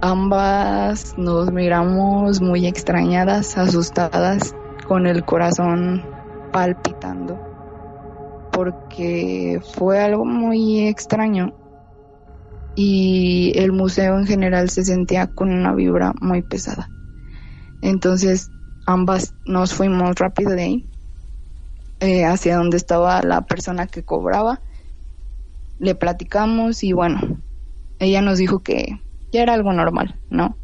[0.00, 4.54] Ambas nos miramos muy extrañadas, asustadas,
[4.86, 6.15] con el corazón
[6.56, 7.38] palpitando,
[8.50, 11.52] porque fue algo muy extraño
[12.74, 16.88] y el museo en general se sentía con una vibra muy pesada.
[17.82, 18.48] Entonces
[18.86, 20.88] ambas nos fuimos rápido de ahí
[22.00, 24.62] eh, hacia donde estaba la persona que cobraba.
[25.78, 27.20] Le platicamos y bueno,
[27.98, 28.98] ella nos dijo que
[29.30, 30.56] ya era algo normal, ¿no?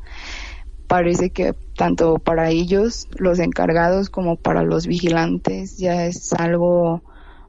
[0.89, 7.03] Parece que tanto para ellos, los encargados, como para los vigilantes, ya es algo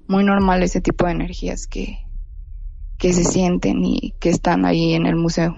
[0.07, 1.97] muy normal ese tipo de energías que,
[2.97, 5.55] que se sienten y que están ahí en el museo.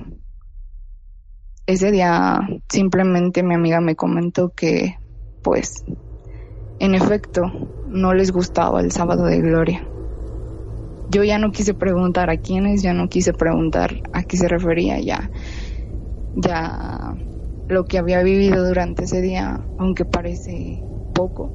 [1.68, 4.98] Ese día simplemente mi amiga me comentó que,
[5.42, 5.84] pues,
[6.80, 7.44] en efecto,
[7.88, 9.88] no les gustaba el sábado de gloria.
[11.10, 15.00] Yo ya no quise preguntar a quiénes, ya no quise preguntar a qué se refería,
[15.00, 15.30] ya,
[16.36, 17.16] ya
[17.68, 21.52] lo que había vivido durante ese día, aunque parece poco,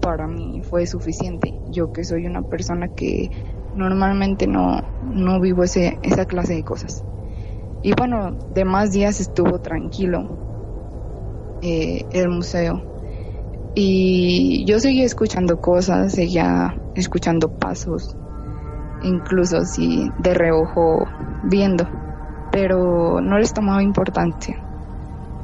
[0.00, 1.60] para mí fue suficiente.
[1.66, 3.30] Yo que soy una persona que
[3.74, 7.04] normalmente no, no vivo ese, esa clase de cosas.
[7.82, 10.38] Y bueno, demás días estuvo tranquilo
[11.60, 12.84] eh, el museo.
[13.74, 18.16] Y yo seguía escuchando cosas, seguía escuchando pasos,
[19.02, 21.08] incluso así de reojo
[21.44, 21.88] viendo,
[22.50, 24.71] pero no les tomaba importancia.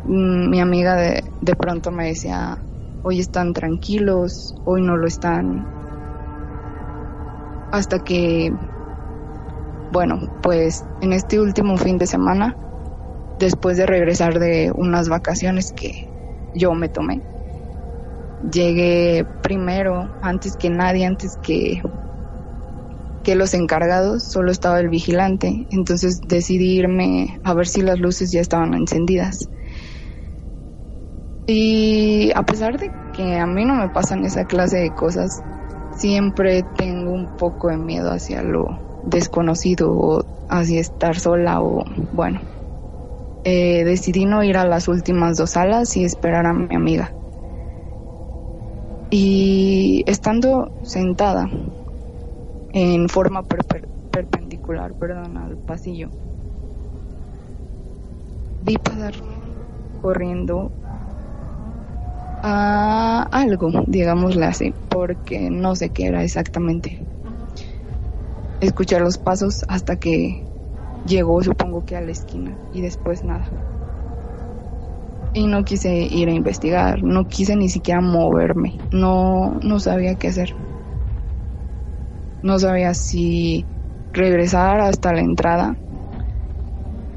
[0.08, 2.64] Mm, mi amiga de, de pronto me decía,
[3.02, 5.68] hoy están tranquilos, hoy no lo están,
[7.70, 8.50] hasta que,
[9.90, 12.58] bueno, pues en este último fin de semana,
[13.38, 15.92] después de regresar de unas vacaciones que
[16.54, 17.22] yo me tomé,
[18.40, 21.80] llegué primero, antes que nadie, antes que
[23.22, 28.30] que los encargados, solo estaba el vigilante, entonces decidí irme a ver si las luces
[28.32, 29.38] ya estaban encendidas.
[31.50, 35.40] Y a pesar de que a mí no me pasan esa clase de cosas,
[35.96, 38.66] siempre tengo un poco de miedo hacia lo
[39.06, 42.42] desconocido o hacia estar sola o bueno.
[43.44, 47.14] Eh, decidí no ir a las últimas dos salas y esperar a mi amiga.
[49.10, 51.48] Y estando sentada
[52.74, 53.42] en forma
[54.10, 56.10] perpendicular, perdón, al pasillo,
[58.66, 59.14] vi pasar
[60.02, 60.70] corriendo
[62.42, 66.98] a algo, digámosle así, porque no sé qué era exactamente.
[68.60, 70.46] Escuché los pasos hasta que
[71.04, 73.48] llegó, supongo que a la esquina, y después nada.
[75.32, 80.28] Y no quise ir a investigar, no quise ni siquiera moverme, no, no sabía qué
[80.28, 80.50] hacer.
[82.42, 83.68] No sabía si
[84.12, 85.78] regresar hasta la entrada,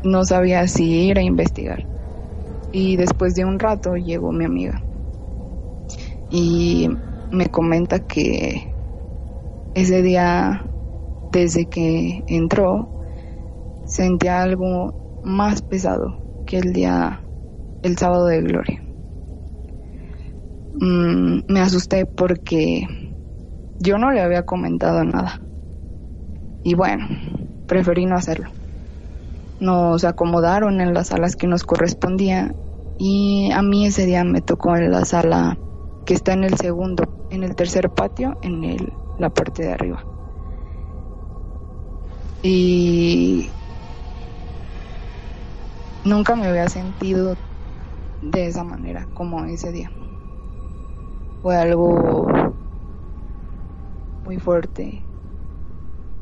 [0.04, 1.88] no sabía si ir a investigar.
[2.72, 4.88] Y después de un rato llegó mi amiga
[6.32, 6.88] y
[7.30, 8.74] me comenta que
[9.74, 10.64] ese día,
[11.32, 12.90] desde que entró,
[13.86, 17.22] sentía algo más pesado que el día,
[17.84, 18.82] el sábado de gloria.
[20.74, 22.88] Mm, me asusté porque
[23.80, 25.42] yo no le había comentado nada.
[26.64, 27.08] Y bueno,
[27.68, 28.52] preferí no hacerlo.
[29.60, 32.56] Nos acomodaron en las salas que nos correspondía
[32.98, 35.58] y a mí ese día me tocó en la sala
[36.06, 40.04] que está en el segundo, en el tercer patio, en el, la parte de arriba.
[42.44, 43.50] Y
[46.06, 47.36] nunca me había sentido
[48.22, 49.92] de esa manera como ese día.
[51.42, 52.28] Fue algo
[54.26, 55.04] muy fuerte.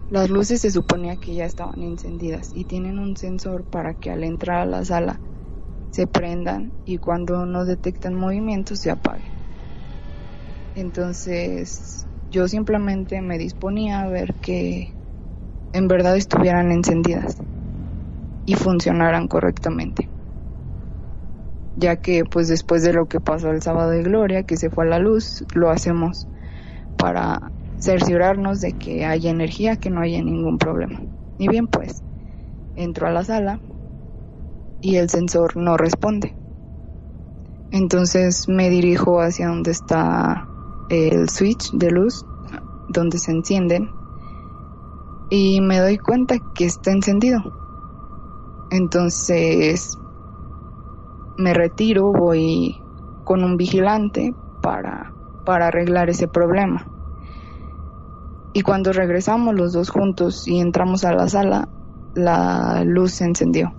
[0.09, 4.23] Las luces se suponía que ya estaban encendidas y tienen un sensor para que al
[4.23, 5.21] entrar a la sala
[5.91, 9.38] se prendan y cuando no detectan movimientos se apaguen.
[10.76, 14.95] Entonces Yo simplemente me disponía a ver que
[15.74, 17.38] en verdad estuvieran encendidas
[18.45, 20.09] y funcionaran correctamente.
[21.76, 24.86] Ya que pues después de lo que pasó el sábado de gloria, que se fue
[24.86, 26.28] a la luz, lo hacemos
[26.97, 30.99] para cerciorarnos de que haya energía, que no haya ningún problema.
[31.38, 32.03] Y bien pues,
[32.76, 33.61] entro a la sala
[34.82, 36.36] y el sensor no responde.
[37.72, 40.49] Entonces me dirijo hacia donde está
[40.89, 42.25] el switch de luz,
[42.87, 43.91] donde se encienden,
[45.29, 47.41] y me doy cuenta que está encendido.
[48.71, 49.97] Entonces
[51.37, 52.81] me retiro, voy
[53.23, 55.13] con un vigilante para,
[55.45, 56.85] para arreglar ese problema.
[58.53, 61.69] Y cuando regresamos los dos juntos y entramos a la sala,
[62.15, 63.73] la luz se encendió.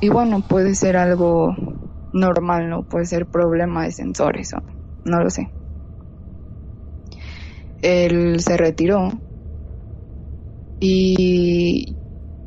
[0.00, 1.54] Y bueno, puede ser algo
[2.12, 4.52] normal, no puede ser problema de sensores,
[5.04, 5.52] no lo sé.
[7.82, 9.10] Él se retiró
[10.80, 11.96] y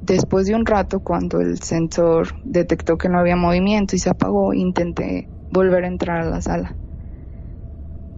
[0.01, 4.53] después de un rato, cuando el sensor detectó que no había movimiento y se apagó,
[4.53, 6.75] intenté volver a entrar a la sala.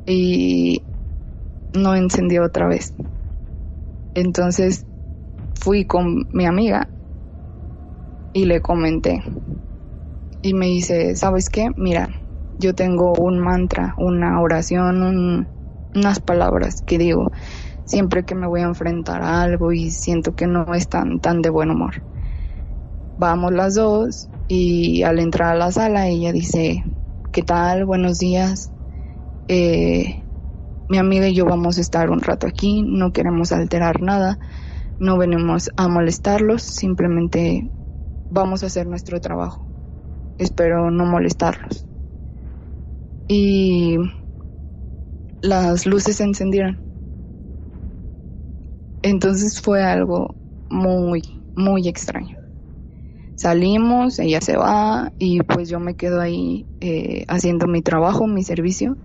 [0.07, 0.87] Y
[1.73, 2.93] no encendió otra vez.
[4.15, 4.85] Entonces
[5.53, 6.89] fui con mi amiga
[8.33, 9.23] y le comenté.
[10.41, 11.69] Y me dice, ¿sabes qué?
[11.75, 12.09] Mira,
[12.57, 15.47] yo tengo un mantra, una oración,
[15.97, 17.31] unas palabras que digo
[17.87, 21.49] siempre que me voy a enfrentar a algo y siento que no están tan de
[21.49, 22.03] buen humor.
[23.17, 26.83] Vamos las dos y al entrar a la sala ella dice,
[27.31, 27.85] ¿qué tal?
[27.85, 28.71] Buenos días.
[29.47, 30.21] Eh,
[30.89, 34.37] mi amiga y yo vamos a estar un rato aquí, no queremos alterar nada,
[34.99, 37.69] no venimos a molestarlos, simplemente
[38.29, 39.65] vamos a hacer nuestro trabajo.
[40.37, 41.85] Espero no molestarlos.
[43.29, 43.97] Y
[45.41, 46.79] las luces se encendieron.
[49.01, 50.37] Entonces fue algo
[50.69, 51.23] muy,
[51.55, 52.35] muy extraño.
[53.35, 58.43] Salimos, ella se va y pues yo me quedo ahí eh, haciendo mi trabajo, mi
[58.43, 58.97] servicio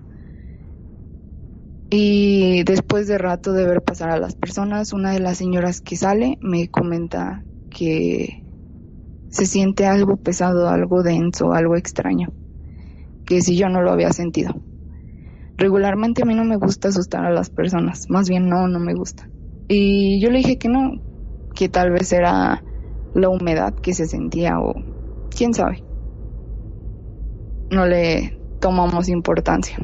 [1.90, 5.96] y después de rato de ver pasar a las personas, una de las señoras que
[5.96, 8.44] sale me comenta que
[9.28, 12.28] se siente algo pesado, algo denso, algo extraño,
[13.26, 14.54] que si yo no lo había sentido.
[15.56, 18.94] Regularmente a mí no me gusta asustar a las personas, más bien no, no me
[18.94, 19.30] gusta.
[19.68, 20.92] Y yo le dije que no,
[21.54, 22.64] que tal vez era
[23.12, 24.74] la humedad que se sentía o
[25.30, 25.84] quién sabe.
[27.70, 29.76] No le tomamos importancia.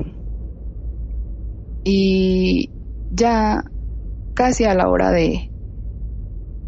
[1.84, 2.72] Y
[3.10, 3.64] ya
[4.34, 5.52] casi a la hora de,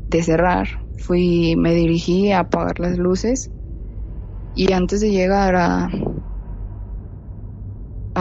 [0.08, 3.50] de cerrar, fui, me dirigí a apagar las luces
[4.54, 5.88] y antes de llegar a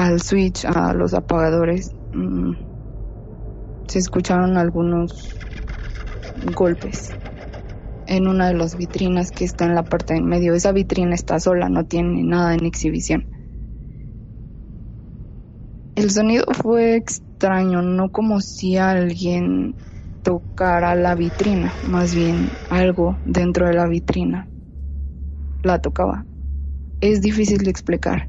[0.05, 2.53] al switch, a los apagadores, mm,
[3.87, 5.45] se escucharon algunos
[6.35, 7.15] golpes
[8.05, 10.53] en una de las vitrinas que está en la parte de en medio.
[10.53, 13.27] Esa vitrina está sola, no tiene nada en exhibición.
[15.95, 19.75] El sonido fue extraño, no como si alguien
[20.23, 24.49] tocara la vitrina, más bien algo dentro de la vitrina
[25.63, 26.25] la tocaba.
[27.01, 28.27] Es difícil de explicar.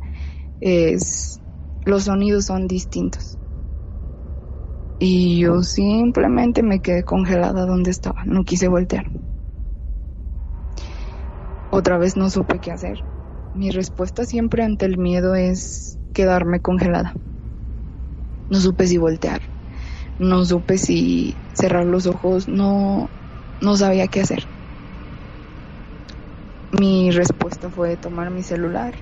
[0.60, 1.39] Es
[1.84, 3.38] los sonidos son distintos.
[4.98, 9.06] Y yo simplemente me quedé congelada donde estaba, no quise voltear.
[11.70, 13.04] Otra vez no supe qué hacer.
[13.52, 17.14] Mi respuesta siempre ante el miedo es quedarme congelada.
[18.48, 19.42] No supe si voltear,
[20.18, 23.10] no supe si cerrar los ojos, no,
[23.60, 24.50] no sabía qué hacer.
[26.72, 28.94] Mi respuesta fue tomar mi celular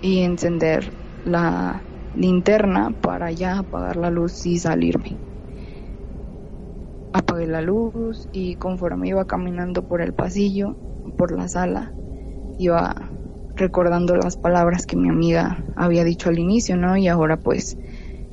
[0.00, 0.92] y encender
[1.24, 1.82] la
[2.14, 5.18] linterna para ya apagar la luz y salirme.
[7.12, 10.76] Apagué la luz y conforme iba caminando por el pasillo,
[11.16, 11.92] por la sala,
[12.58, 12.94] iba
[13.56, 16.96] recordando las palabras que mi amiga había dicho al inicio, ¿no?
[16.96, 17.76] Y ahora pues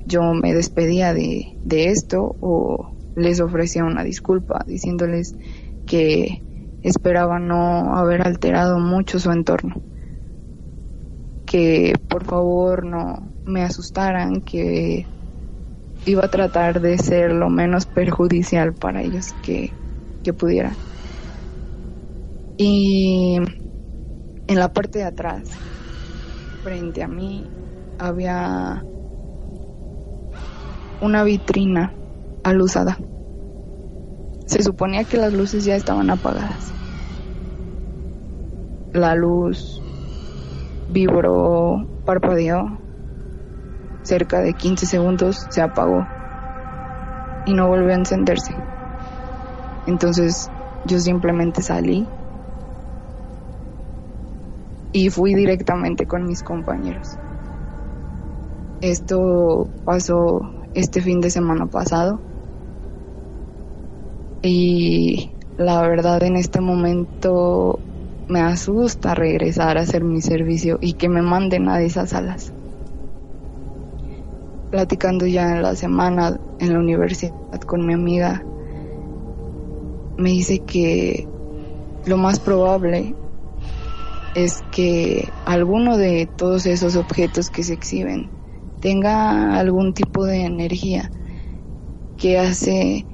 [0.05, 5.35] yo me despedía de, de esto o les ofrecía una disculpa diciéndoles
[5.85, 6.43] que
[6.81, 9.75] esperaba no haber alterado mucho su entorno.
[11.51, 15.05] Que por favor no me asustaran, que
[16.05, 19.73] iba a tratar de ser lo menos perjudicial para ellos que,
[20.23, 20.71] que pudiera.
[22.57, 23.37] Y
[24.47, 25.49] en la parte de atrás,
[26.63, 27.45] frente a mí,
[27.99, 28.83] había
[31.01, 31.93] una vitrina
[32.43, 32.97] alusada.
[34.45, 36.71] Se suponía que las luces ya estaban apagadas.
[38.93, 39.80] La luz
[40.91, 42.81] vibró, parpadeó
[44.03, 46.05] cerca de 15 segundos se apagó
[47.45, 48.53] y no volvió a encenderse.
[49.87, 50.49] Entonces
[50.85, 52.07] yo simplemente salí
[54.91, 57.07] y fui directamente con mis compañeros.
[58.81, 60.41] Esto pasó
[60.73, 62.19] este fin de semana pasado
[64.41, 67.79] y la verdad en este momento
[68.31, 72.53] me asusta regresar a hacer mi servicio y que me manden a esas salas.
[74.69, 77.33] Platicando ya en la semana en la universidad
[77.67, 78.41] con mi amiga,
[80.17, 81.27] me dice que
[82.05, 83.13] lo más probable
[84.33, 88.29] es que alguno de todos esos objetos que se exhiben
[88.79, 91.11] tenga algún tipo de energía
[92.17, 93.05] que hace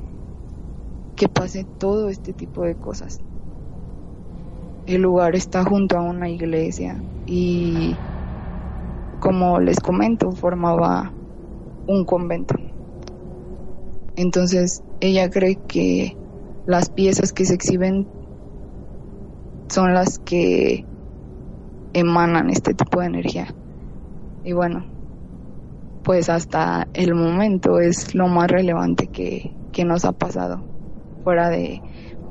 [1.15, 3.19] que pase todo este tipo de cosas.
[4.87, 7.93] El lugar está junto a una iglesia y
[9.19, 11.11] como les comento formaba
[11.87, 12.55] un convento.
[14.15, 16.15] Entonces ella cree que
[16.65, 18.07] las piezas que se exhiben
[19.67, 20.85] son las que
[21.91, 23.47] emanan este tipo de energía.
[24.45, 24.85] Y bueno,
[26.03, 30.63] pues hasta el momento es lo más relevante que, que nos ha pasado,
[31.25, 31.81] fuera de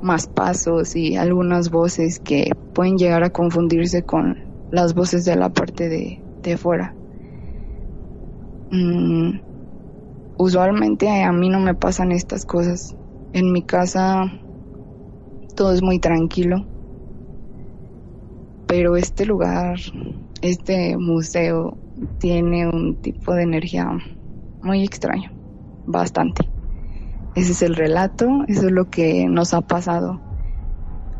[0.01, 4.37] más pasos y algunas voces que pueden llegar a confundirse con
[4.71, 6.93] las voces de la parte de, de fuera.
[8.71, 9.39] Mm,
[10.37, 12.95] usualmente a mí no me pasan estas cosas.
[13.33, 14.31] En mi casa
[15.55, 16.65] todo es muy tranquilo
[18.67, 19.79] pero este lugar,
[20.41, 21.77] este museo,
[22.19, 23.89] tiene un tipo de energía
[24.61, 25.31] muy extraño,
[25.87, 26.56] bastante.
[27.37, 30.19] Ese es el relato, eso es lo que nos ha pasado,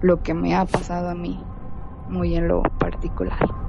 [0.02, 1.40] lo que me ha pasado a mí,
[2.10, 3.67] muy en lo particular.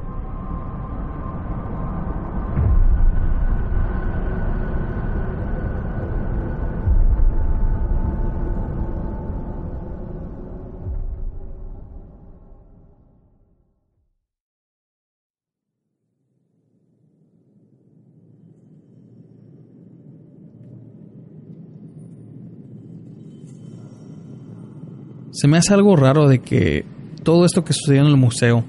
[25.41, 26.85] Se me hace algo raro de que
[27.23, 28.65] todo esto que sucedió en el museo,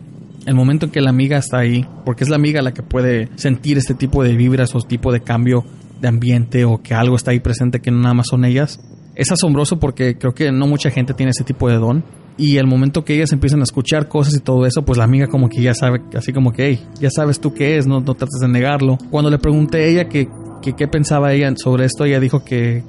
[0.45, 3.28] el momento en que la amiga está ahí, porque es la amiga la que puede
[3.38, 5.65] sentir este tipo de vibras o tipo de cambio
[5.99, 8.80] de ambiente o que algo está ahí presente que no nada más son ellas,
[9.15, 12.03] es asombroso porque creo que no mucha gente tiene ese tipo de don.
[12.38, 15.26] Y el momento que ellas empiezan a escuchar cosas y todo eso, pues la amiga
[15.26, 18.13] como que ya sabe, así como que, hey, ya sabes tú qué es, no, no
[18.13, 18.99] trates de negarlo.
[19.09, 20.30] Cuando le pregunté a ella que,
[20.61, 22.84] que qué pensaba ella sobre esto, ella dijo que,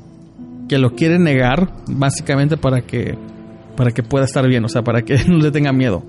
[0.69, 3.17] que lo quiere negar, básicamente para que
[3.77, 6.03] para que pueda estar bien, o sea, para que no le tenga miedo.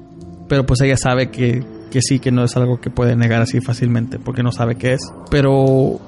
[0.47, 3.61] Pero pues ella sabe que, que sí, que no es algo que puede negar así
[3.61, 5.01] fácilmente, porque no sabe qué es.
[5.29, 5.99] Pero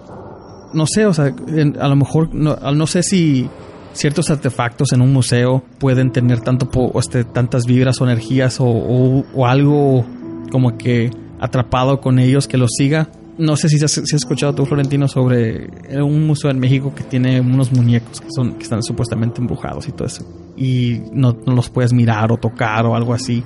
[0.74, 1.34] no sé, o sea,
[1.80, 3.50] a lo mejor no, no sé si
[3.94, 9.46] ciertos artefactos en un museo pueden tener tanto este, tantas vibras o energías o, o,
[9.46, 10.04] algo
[10.52, 13.10] como que atrapado con ellos que los siga.
[13.38, 15.70] No sé si has, si has escuchado tú, Florentino, sobre
[16.02, 19.92] un museo en México que tiene unos muñecos que, son, que están supuestamente embrujados y
[19.92, 23.44] todo eso y no, los puedes mirar o tocar o algo así.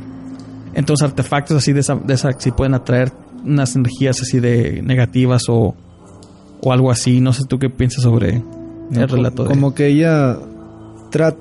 [0.74, 3.12] Entonces artefactos así de esa, de esa sí pueden atraer
[3.44, 5.76] unas energías así de negativas o,
[6.62, 7.22] o algo así.
[7.22, 8.44] No sé tú qué piensas sobre
[8.92, 9.46] el relato.
[9.46, 10.38] Como que ella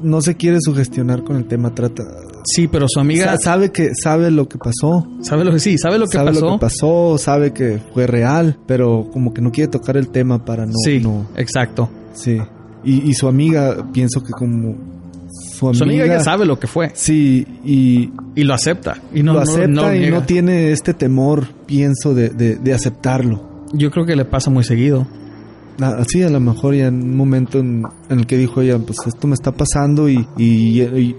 [0.03, 2.05] no se quiere sugestionar con el tema, trata...
[2.45, 3.37] Sí, pero su amiga...
[3.43, 5.07] sabe que sabe lo que pasó.
[5.21, 6.47] Sabe lo que sí, sabe lo que sabe pasó.
[6.47, 10.45] lo que pasó, sabe que fue real, pero como que no quiere tocar el tema
[10.45, 10.73] para no...
[10.85, 11.03] Sí,
[11.37, 11.91] exacto.
[12.15, 12.39] Sí.
[12.85, 14.77] Y, y su amiga, pienso que como
[15.29, 16.91] su amiga, ya sabe lo que fue.
[16.95, 18.11] Sí, y...
[18.35, 18.99] Y lo acepta.
[19.13, 23.65] Y no, lo acepta y no tiene este temor, pienso, de, de, aceptarlo.
[23.73, 25.07] Yo creo que le pasa muy seguido.
[25.81, 29.27] Así a lo mejor ya en un momento en, el que dijo ella, pues esto
[29.27, 31.17] me está pasando y, y,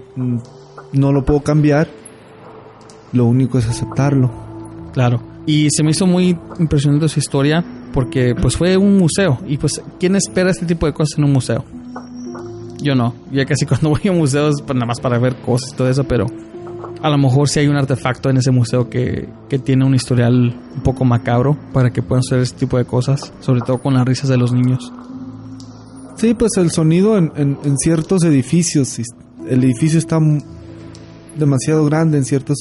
[0.92, 1.88] no lo puedo cambiar,
[3.12, 4.30] lo único es aceptarlo.
[4.92, 5.22] Claro.
[5.46, 9.82] Y se me hizo muy impresionante su historia porque pues fue un museo y pues
[9.98, 11.64] ¿quién espera este tipo de cosas en un museo?
[12.80, 13.14] Yo no.
[13.32, 16.04] Ya casi cuando voy a museos, pues nada más para ver cosas y todo eso,
[16.04, 16.26] pero
[17.02, 20.56] a lo mejor si hay un artefacto en ese museo que, que, tiene un historial
[20.74, 24.04] un poco macabro para que puedan hacer este tipo de cosas, sobre todo con las
[24.04, 24.92] risas de los niños.
[26.16, 28.98] Sí, pues el sonido en, en, ciertos edificios,
[29.48, 30.18] el edificio está
[31.38, 32.56] demasiado grande, en ciertas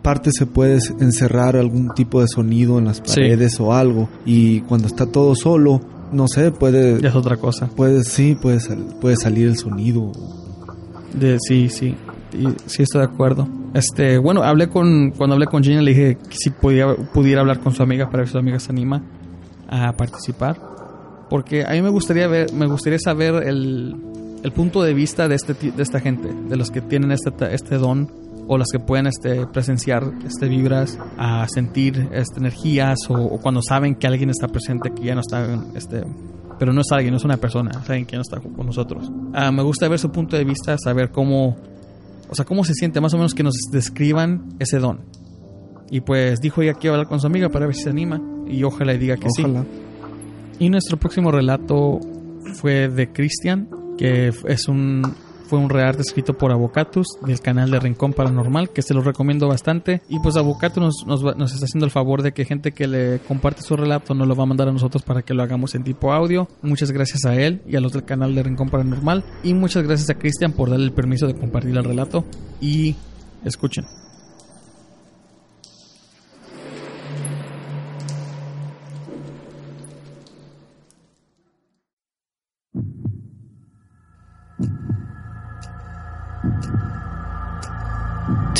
[0.00, 4.86] partes se puede encerrar algún tipo de sonido en las paredes o algo, y cuando
[4.86, 7.00] está todo solo, no sé, puede...
[7.00, 7.66] Ya es otra cosa.
[7.68, 8.58] Puede, sí, puede,
[9.00, 10.12] puede salir el sonido.
[11.14, 11.96] De, sí, sí.
[12.66, 13.48] sí, estoy de acuerdo.
[13.74, 17.60] Este, bueno, hablé con, cuando hablé con Gina le dije que si podía, pudiera hablar
[17.60, 19.02] con su amiga para ver si su amiga se anima
[19.68, 20.58] a participar.
[21.30, 23.96] Porque a mí me gustaría ver, me gustaría saber el,
[24.42, 27.78] el punto de vista de este de esta gente, de los que tienen este, este
[27.78, 33.60] don o las que pueden este, presenciar este vibras, a sentir este, energías o, cuando
[33.62, 36.04] saben que alguien está presente que ya no está este
[36.58, 39.10] pero no es alguien, no es una persona, es alguien que no está con nosotros.
[39.32, 41.56] Ah, me gusta ver su punto de vista, saber cómo,
[42.28, 45.00] o sea, cómo se siente, más o menos que nos describan ese don.
[45.90, 47.90] Y pues dijo ella que iba a hablar con su amiga para ver si se
[47.90, 49.62] anima y ojalá y diga que Ojalá.
[49.62, 49.68] sí.
[50.64, 51.98] Y nuestro próximo relato
[52.54, 53.68] fue de Christian,
[53.98, 55.02] que es un
[55.52, 59.48] fue un relato escrito por Avocatus del canal de Rincón Paranormal, que se lo recomiendo
[59.48, 60.00] bastante.
[60.08, 63.60] Y pues Avocatus nos, nos, está haciendo el favor de que gente que le comparte
[63.60, 66.10] su relato nos lo va a mandar a nosotros para que lo hagamos en tipo
[66.10, 66.48] audio.
[66.62, 69.26] Muchas gracias a él y a los del canal de Rincón Paranormal.
[69.42, 72.24] Y muchas gracias a Christian por darle el permiso de compartir el relato.
[72.58, 72.96] Y
[73.44, 73.84] escuchen.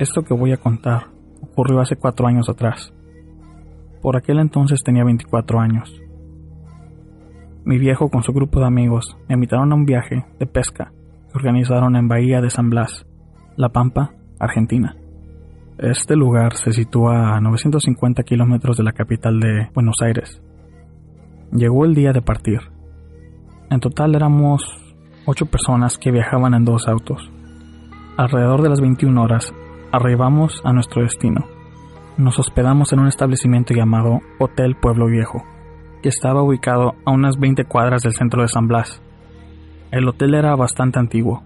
[0.00, 1.08] Esto que voy a contar
[1.42, 2.90] ocurrió hace cuatro años atrás.
[4.00, 6.00] Por aquel entonces tenía 24 años.
[7.66, 10.90] Mi viejo con su grupo de amigos me invitaron a un viaje de pesca
[11.30, 13.06] que organizaron en Bahía de San Blas,
[13.58, 14.96] La Pampa, Argentina.
[15.76, 20.42] Este lugar se sitúa a 950 kilómetros de la capital de Buenos Aires.
[21.52, 22.60] Llegó el día de partir.
[23.68, 24.62] En total éramos
[25.26, 27.30] ocho personas que viajaban en dos autos.
[28.16, 29.52] Alrededor de las 21 horas
[29.92, 31.46] Arribamos a nuestro destino.
[32.16, 35.42] Nos hospedamos en un establecimiento llamado Hotel Pueblo Viejo,
[36.00, 39.02] que estaba ubicado a unas 20 cuadras del centro de San Blas.
[39.90, 41.42] El hotel era bastante antiguo,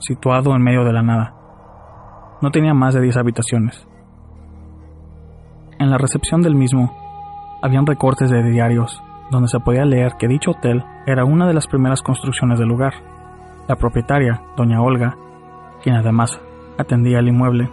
[0.00, 1.34] situado en medio de la nada.
[2.42, 3.86] No tenía más de 10 habitaciones.
[5.78, 6.96] En la recepción del mismo,
[7.62, 9.00] habían recortes de diarios
[9.30, 12.94] donde se podía leer que dicho hotel era una de las primeras construcciones del lugar.
[13.68, 15.16] La propietaria, doña Olga,
[15.82, 16.40] quien además
[16.78, 17.70] atendía el inmueble.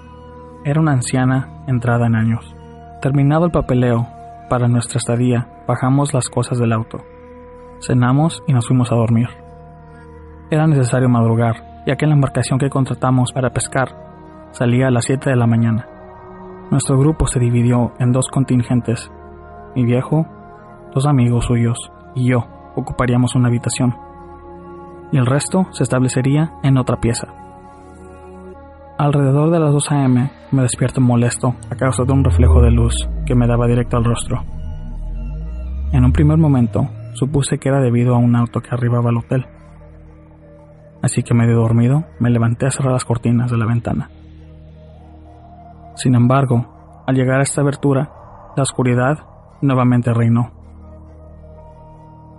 [0.65, 2.55] Era una anciana entrada en años.
[3.01, 4.07] Terminado el papeleo,
[4.49, 6.99] para nuestra estadía, bajamos las cosas del auto.
[7.79, 9.29] Cenamos y nos fuimos a dormir.
[10.49, 13.89] Era necesario madrugar, ya que la embarcación que contratamos para pescar
[14.51, 15.87] salía a las 7 de la mañana.
[16.71, 19.11] Nuestro grupo se dividió en dos contingentes.
[19.75, 20.25] Mi viejo,
[20.93, 22.45] dos amigos suyos y yo
[22.75, 23.95] ocuparíamos una habitación.
[25.11, 27.44] Y el resto se establecería en otra pieza.
[28.97, 30.31] Alrededor de las 2 a.m.
[30.51, 34.05] me despierto molesto a causa de un reflejo de luz que me daba directo al
[34.05, 34.41] rostro.
[35.91, 39.47] En un primer momento supuse que era debido a un auto que arribaba al hotel.
[41.01, 44.09] Así que medio dormido me levanté a cerrar las cortinas de la ventana.
[45.95, 48.11] Sin embargo, al llegar a esta abertura,
[48.55, 49.19] la oscuridad
[49.61, 50.51] nuevamente reinó.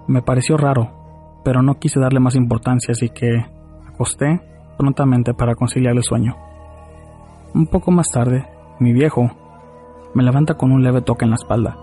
[0.09, 3.45] Me pareció raro, pero no quise darle más importancia, así que
[3.87, 4.41] acosté
[4.77, 6.37] prontamente para conciliar el sueño.
[7.55, 8.47] Un poco más tarde,
[8.79, 9.31] mi viejo
[10.15, 11.77] me levanta con un leve toque en la espalda.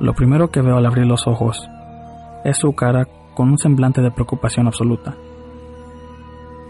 [0.00, 1.68] Lo primero que veo al abrir los ojos
[2.44, 5.14] es su cara con un semblante de preocupación absoluta.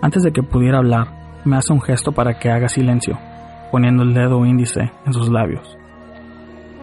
[0.02, 1.08] Antes de que pudiera hablar,
[1.44, 3.18] me hace un gesto para que haga silencio,
[3.70, 5.78] poniendo el dedo índice en sus labios.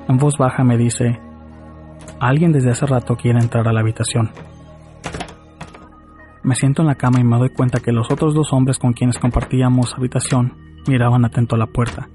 [0.08, 1.20] En voz baja me dice,
[2.20, 4.30] alguien desde hace rato quiere entrar a la habitación.
[6.48, 8.94] Me siento en la cama y me doy cuenta que los otros dos hombres con
[8.94, 10.54] quienes compartíamos habitación
[10.88, 12.08] miraban atento a la puerta.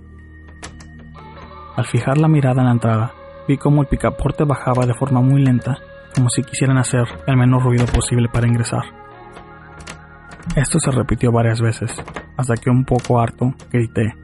[1.76, 3.12] Al fijar la mirada en la entrada,
[3.46, 5.76] vi cómo el picaporte bajaba de forma muy lenta,
[6.14, 8.84] como si quisieran hacer el menor ruido posible para ingresar.
[10.56, 11.94] Esto se repitió varias veces,
[12.38, 14.14] hasta que un poco harto grité.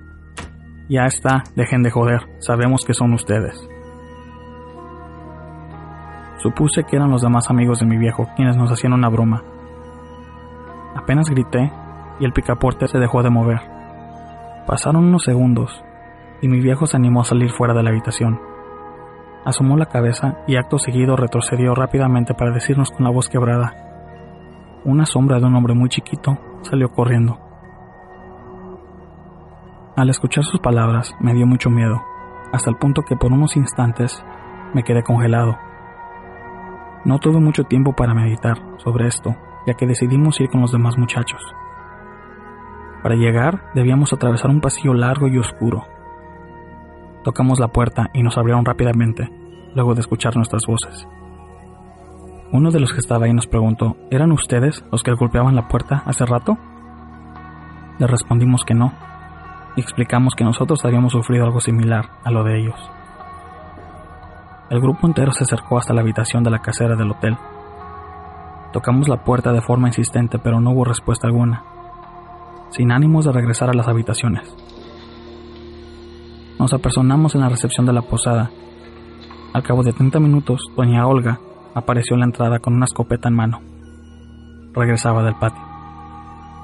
[0.89, 3.69] Ya está, dejen de joder, sabemos que son ustedes.
[6.39, 9.43] Supuse que eran los demás amigos de mi viejo quienes nos hacían una broma,
[10.99, 11.71] Apenas grité
[12.19, 13.61] y el picaporte se dejó de mover.
[14.67, 15.85] Pasaron unos segundos
[16.43, 18.41] y mi viejo se animó a salir fuera de la habitación.
[19.45, 23.75] Asomó la cabeza y acto seguido retrocedió rápidamente para decirnos con la voz quebrada.
[24.85, 27.39] Una sombra de un hombre muy chiquito salió corriendo.
[29.95, 32.03] Al escuchar sus palabras me dio mucho miedo,
[32.53, 34.25] hasta el punto que por unos instantes
[34.75, 35.57] me quedé congelado.
[37.05, 39.37] No tuve mucho tiempo para meditar sobre esto,
[39.69, 41.43] ya que decidimos ir con los demás muchachos.
[43.03, 45.85] Para llegar debíamos atravesar un pasillo largo y oscuro.
[47.23, 49.29] Tocamos la puerta y nos abrieron rápidamente,
[49.75, 51.07] luego de escuchar nuestras voces.
[52.51, 56.03] Uno de los que estaba ahí nos preguntó, ¿eran ustedes los que golpeaban la puerta
[56.07, 56.57] hace rato?
[57.99, 58.95] Le respondimos que no,
[59.77, 62.91] y explicamos que nosotros habíamos sufrido algo similar a lo de ellos.
[64.71, 67.37] El grupo entero se acercó hasta la habitación de la casera del hotel.
[68.73, 71.65] Tocamos la puerta de forma insistente, pero no hubo respuesta alguna,
[72.71, 74.55] sin ánimos de regresar a las habitaciones.
[76.59, 78.51] Nos apersonamos en la recepción de la posada.
[79.55, 81.41] Al cabo de 30 minutos, doña Olga
[81.75, 83.61] apareció en la entrada con una escopeta en mano.
[84.75, 85.63] Regresaba del patio.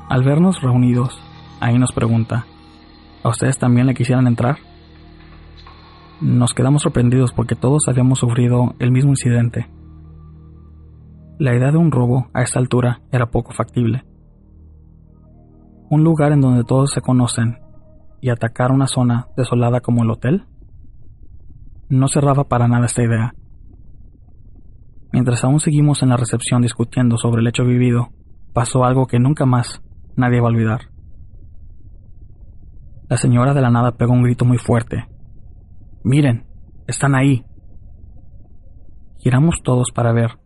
[0.08, 1.18] Al vernos reunidos,
[1.60, 2.44] ahí nos pregunta,
[3.22, 4.58] ¿a ustedes también le quisieran entrar?
[6.20, 9.68] Nos quedamos sorprendidos porque todos habíamos sufrido el mismo incidente.
[11.36, 14.04] La idea de un robo a esta altura era poco factible.
[15.90, 17.58] Un lugar en donde todos se conocen
[18.20, 20.46] y atacar una zona desolada como el hotel
[21.88, 23.34] no cerraba para nada esta idea.
[25.12, 28.10] Mientras aún seguimos en la recepción discutiendo sobre el hecho vivido,
[28.52, 29.82] pasó algo que nunca más
[30.16, 30.82] nadie va a olvidar.
[33.08, 35.08] La señora de la nada pegó un grito muy fuerte.
[36.04, 36.46] Miren,
[36.86, 37.44] están ahí.
[39.18, 40.43] Giramos todos para ver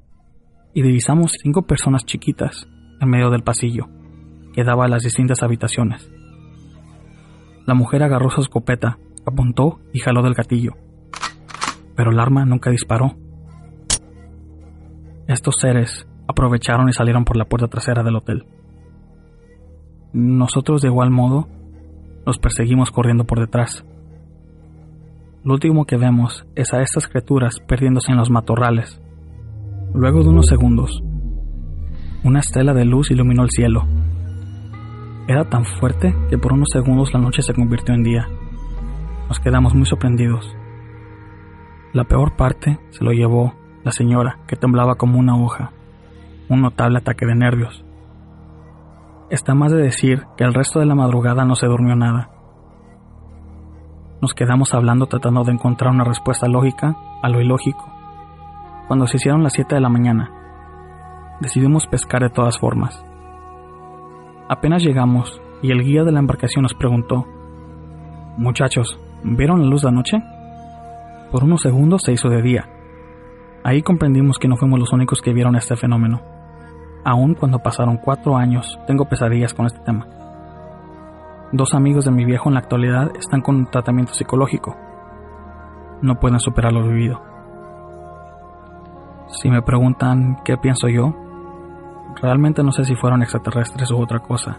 [0.79, 2.69] y divisamos cinco personas chiquitas
[3.01, 3.89] en medio del pasillo
[4.53, 6.09] que daba a las distintas habitaciones.
[7.67, 10.75] La mujer agarró su escopeta, apuntó y jaló del gatillo,
[11.97, 13.17] pero el arma nunca disparó.
[15.27, 18.47] Estos seres aprovecharon y salieron por la puerta trasera del hotel.
[20.13, 21.49] Nosotros de igual modo
[22.25, 23.85] los perseguimos corriendo por detrás.
[25.43, 29.03] Lo último que vemos es a estas criaturas perdiéndose en los matorrales.
[29.95, 31.03] Luego de unos segundos,
[32.23, 33.87] una estela de luz iluminó el cielo.
[35.27, 38.29] Era tan fuerte que por unos segundos la noche se convirtió en día.
[39.29, 40.55] Nos quedamos muy sorprendidos.
[41.95, 45.73] La peor parte se lo llevó la señora, que temblaba como una hoja.
[46.51, 47.85] Un notable ataque de nervios.
[49.31, 52.31] Está más de decir que el resto de la madrugada no se durmió nada.
[54.21, 57.98] Nos quedamos hablando tratando de encontrar una respuesta lógica a lo ilógico.
[58.89, 60.31] Cuando se hicieron las 7 de la mañana,
[61.41, 63.05] decidimos pescar de todas formas.
[64.49, 67.27] Apenas llegamos y el guía de la embarcación nos preguntó,
[68.39, 70.23] Muchachos, ¿vieron la luz de anoche?
[71.31, 72.67] Por unos segundos se hizo de día.
[73.63, 76.23] Ahí comprendimos que no fuimos los únicos que vieron este fenómeno.
[77.05, 80.07] Aún cuando pasaron cuatro años, tengo pesadillas con este tema.
[81.53, 84.75] Dos amigos de mi viejo en la actualidad están con un tratamiento psicológico.
[86.01, 87.28] No pueden superar lo vivido.
[89.31, 91.15] Si me preguntan qué pienso yo,
[92.21, 94.59] realmente no sé si fueron extraterrestres u otra cosa.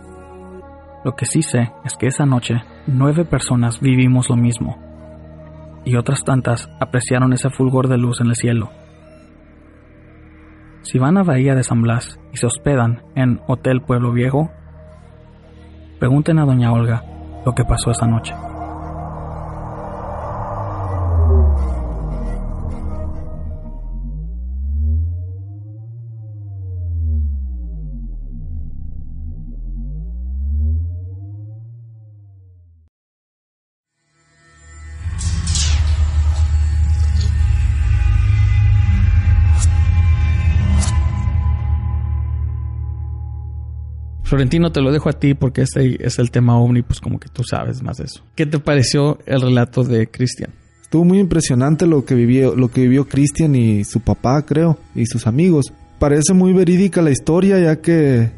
[1.03, 4.77] Lo que sí sé es que esa noche nueve personas vivimos lo mismo
[5.85, 8.69] y otras tantas apreciaron ese fulgor de luz en el cielo.
[10.81, 14.49] Si van a Bahía de San Blas y se hospedan en Hotel Pueblo Viejo,
[15.99, 17.03] pregunten a Doña Olga
[17.45, 18.33] lo que pasó esa noche.
[44.29, 47.29] Florentino, te lo dejo a ti porque este es el tema ovni, pues como que
[47.29, 48.23] tú sabes más de eso.
[48.35, 50.51] ¿Qué te pareció el relato de Cristian?
[50.83, 55.07] Estuvo muy impresionante lo que vivió, lo que vivió Cristian y su papá, creo, y
[55.07, 55.73] sus amigos.
[55.97, 58.29] Parece muy verídica la historia, ya que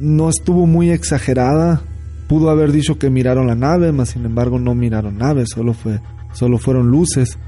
[0.00, 1.82] no estuvo muy exagerada.
[2.26, 6.00] Pudo haber dicho que miraron la nave, mas sin embargo no miraron nave, solo fue,
[6.32, 7.38] solo fueron luces.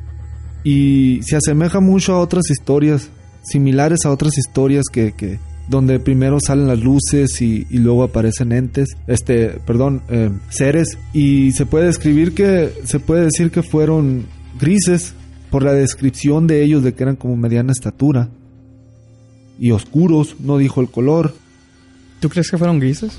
[0.65, 3.09] Y se asemeja mucho a otras historias,
[3.43, 5.39] similares a otras historias que, que,
[5.71, 11.65] donde primero salen las luces y, luego aparecen entes, este, perdón, eh, seres, y se
[11.65, 14.27] puede describir que, se puede decir que fueron
[14.61, 15.15] grises
[15.49, 18.29] por la descripción de ellos de que eran como mediana estatura
[19.59, 21.35] y oscuros, no dijo el color.
[22.19, 23.17] ¿Tú crees que fueron grises?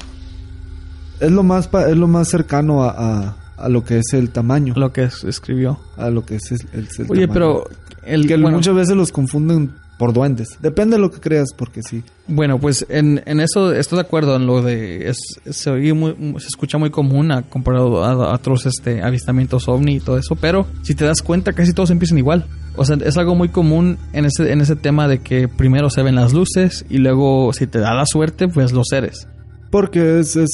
[1.19, 4.73] Es lo más, es lo más cercano a, a, lo que es el tamaño.
[4.75, 5.79] Lo que escribió.
[5.95, 7.65] A lo que es el, Oye, pero
[8.03, 9.71] el, que muchas veces los confunden
[10.01, 10.57] por duendes.
[10.63, 12.01] Depende de lo que creas, porque sí.
[12.27, 15.07] Bueno, pues en, en eso estoy de acuerdo en lo de...
[15.09, 19.67] es- se, oye muy- se escucha muy común a, comparado a, a otros este, avistamientos
[19.67, 22.47] ovni y todo eso, pero si te das cuenta casi todos empiezan igual.
[22.75, 26.01] O sea, es algo muy común en ese, en ese tema de que primero se
[26.01, 29.27] ven las luces y luego si te da la suerte, pues los seres.
[29.69, 30.49] Porque es, es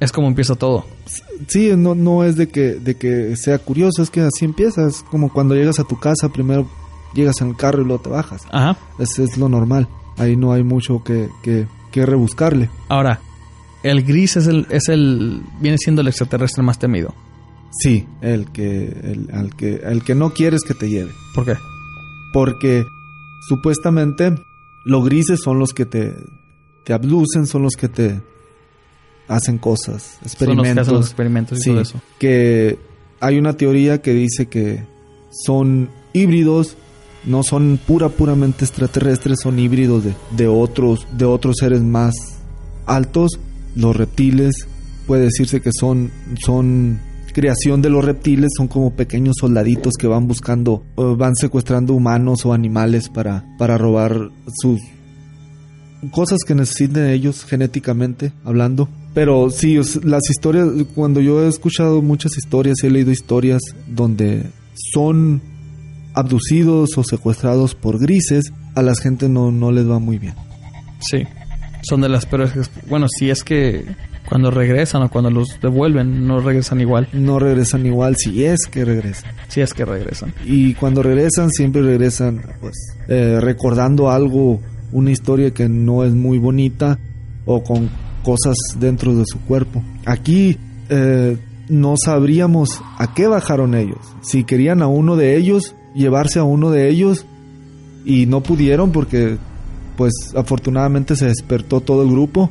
[0.00, 0.84] Es como empieza todo.
[1.48, 5.02] sí, no, no es de que, de que sea curioso, es que así empiezas.
[5.10, 6.68] Como cuando llegas a tu casa, primero
[7.14, 8.42] llegas el carro y luego te bajas.
[8.50, 8.76] Ajá.
[8.98, 9.88] Es, es lo normal.
[10.18, 12.70] Ahí no hay mucho que, que, que rebuscarle.
[12.88, 13.20] Ahora,
[13.82, 15.42] el gris es el, es el...
[15.60, 17.14] viene siendo el extraterrestre más temido.
[17.78, 21.12] Sí, el que, el, al que, el que no quieres que te lleve.
[21.34, 21.54] ¿Por qué?
[22.32, 22.84] Porque
[23.48, 24.34] supuestamente
[24.84, 26.14] los grises son los que te,
[26.84, 28.20] te abducen, son los que te
[29.28, 30.88] hacen cosas, Son los que hacen experimentos.
[30.88, 32.00] los experimentos y Sí, todo eso.
[32.18, 32.78] que
[33.20, 34.84] hay una teoría que dice que
[35.44, 36.76] son híbridos,
[37.26, 42.14] no son pura puramente extraterrestres, son híbridos de, de otros de otros seres más
[42.86, 43.38] altos,
[43.74, 44.66] los reptiles,
[45.06, 46.10] puede decirse que son
[46.44, 47.00] son
[47.32, 52.54] creación de los reptiles, son como pequeños soldaditos que van buscando van secuestrando humanos o
[52.54, 54.80] animales para para robar sus
[56.10, 58.88] cosas que necesiten ellos genéticamente hablando.
[59.14, 64.44] Pero sí, las historias, cuando yo he escuchado muchas historias, he leído historias donde
[64.92, 65.40] son
[66.16, 70.34] abducidos o secuestrados por grises, a la gente no, no les va muy bien.
[70.98, 71.22] Sí.
[71.82, 72.52] Son de las peores.
[72.88, 73.84] Bueno, si es que
[74.28, 77.08] cuando regresan o cuando los devuelven, no regresan igual.
[77.12, 79.30] No regresan igual si es que regresan.
[79.48, 80.34] Si es que regresan.
[80.44, 82.74] Y cuando regresan, siempre regresan pues
[83.08, 84.60] eh, recordando algo,
[84.90, 86.98] una historia que no es muy bonita
[87.44, 87.88] o con
[88.24, 89.84] cosas dentro de su cuerpo.
[90.06, 90.58] Aquí
[90.88, 91.36] eh,
[91.68, 94.00] no sabríamos a qué bajaron ellos.
[94.22, 97.24] Si querían a uno de ellos, llevarse a uno de ellos
[98.04, 99.36] y no pudieron porque
[99.96, 102.50] pues afortunadamente se despertó todo el grupo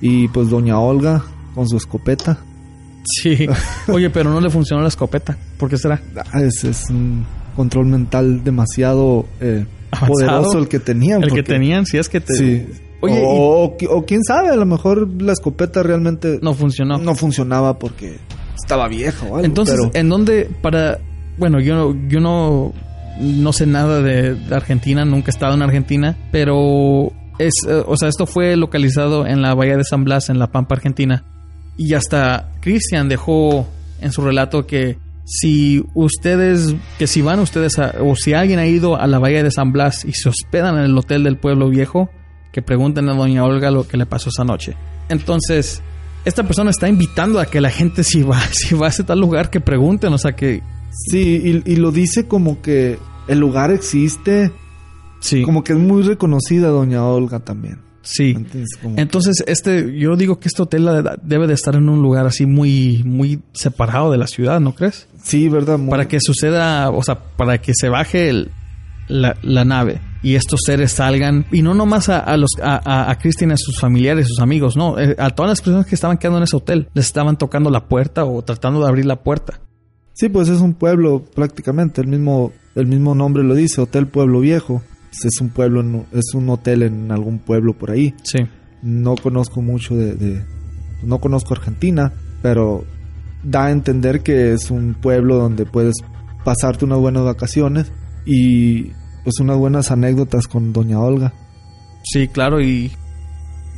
[0.00, 1.24] y pues doña Olga
[1.54, 2.38] con su escopeta.
[3.04, 3.46] Sí.
[3.88, 5.36] Oye, pero no le funcionó la escopeta.
[5.58, 6.00] ¿Por qué será?
[6.32, 7.24] Ah, es, es un
[7.54, 9.64] control mental demasiado eh,
[10.06, 11.22] poderoso el que tenían.
[11.22, 12.34] El que tenían, si es que te.
[12.34, 12.66] Sí.
[13.00, 16.98] Oye, o, o qui- o quién sabe, a lo mejor la escopeta realmente no funcionó.
[16.98, 18.18] no funcionaba porque
[18.60, 19.44] estaba vieja o algo.
[19.44, 20.98] Entonces, pero- ¿en dónde para
[21.38, 22.72] bueno, yo yo no
[23.20, 27.96] no sé nada de, de Argentina, nunca he estado en Argentina, pero es eh, o
[27.96, 31.24] sea, esto fue localizado en la bahía de San Blas en La Pampa, Argentina.
[31.76, 33.66] Y hasta Cristian dejó
[34.00, 38.66] en su relato que si ustedes, que si van ustedes a, o si alguien ha
[38.66, 41.68] ido a la bahía de San Blas y se hospedan en el hotel del pueblo
[41.68, 42.10] viejo,
[42.52, 44.76] que pregunten a doña Olga lo que le pasó esa noche.
[45.08, 45.82] Entonces,
[46.24, 49.20] esta persona está invitando a que la gente si va, si va a ese tal
[49.20, 50.62] lugar que pregunten, o sea que
[51.10, 54.52] sí, y, y lo dice como que el lugar existe,
[55.20, 57.78] sí, como que es muy reconocida doña Olga también.
[58.02, 58.36] sí.
[58.96, 60.88] Entonces, este, yo digo que este hotel
[61.22, 65.08] debe de estar en un lugar así muy, muy separado de la ciudad, ¿no crees?
[65.22, 65.78] sí, ¿verdad?
[65.78, 68.50] Muy- Para que suceda, o sea, para que se baje el-
[69.08, 73.18] la, la nave y estos seres salgan, y no nomás a, a los, a, a,
[73.22, 76.38] y a sus familiares, sus amigos, no, eh, a todas las personas que estaban quedando
[76.38, 79.60] en ese hotel, les estaban tocando la puerta o tratando de abrir la puerta.
[80.16, 84.40] Sí, pues es un pueblo prácticamente, el mismo, el mismo nombre lo dice, Hotel Pueblo
[84.40, 84.82] Viejo.
[85.12, 88.14] Es un pueblo, en- es un hotel en algún pueblo por ahí.
[88.22, 88.38] Sí.
[88.82, 90.42] No conozco mucho de, de-
[91.02, 92.12] no conozco Argentina,
[92.42, 92.84] pero
[93.42, 95.96] da a entender que es un pueblo donde puedes
[96.44, 97.92] pasarte unas buenas vacaciones
[98.24, 98.84] y
[99.24, 101.34] pues unas buenas anécdotas con Doña Olga.
[102.04, 102.90] Sí, claro, y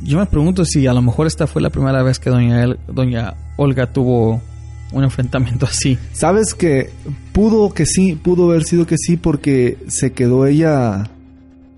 [0.03, 2.79] yo me pregunto si a lo mejor esta fue la primera vez que doña, El-
[2.87, 4.41] doña Olga tuvo
[4.91, 5.97] un enfrentamiento así.
[6.13, 6.89] Sabes que
[7.33, 11.09] pudo que sí, pudo haber sido que sí porque se quedó ella,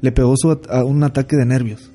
[0.02, 1.90] le pegó su at- a un ataque de nervios.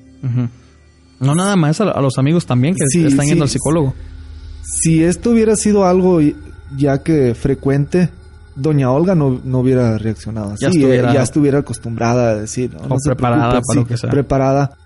[1.19, 3.29] No nada más a, a los amigos también que Sí, están sí.
[3.31, 3.93] yendo al psicólogo.
[4.63, 6.19] Si esto hubiera sido algo
[6.77, 8.09] ya que frecuente,
[8.55, 10.63] Doña Olga no, no hubiera reaccionado así.
[10.63, 12.73] Ya estuviera- eh, ya estuviera acostumbrada a decir.
[12.73, 14.09] "No, O no preparada preocupe", para sí, lo que sea.
[14.09, 14.77] Preparada.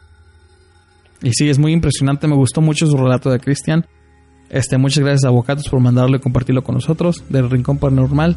[1.24, 2.28] Y sí, es muy impresionante.
[2.28, 3.86] Me gustó mucho su relato de Cristian.
[4.52, 8.36] Este, muchas gracias a por mandarlo y compartirlo con nosotros del Rincón Paranormal.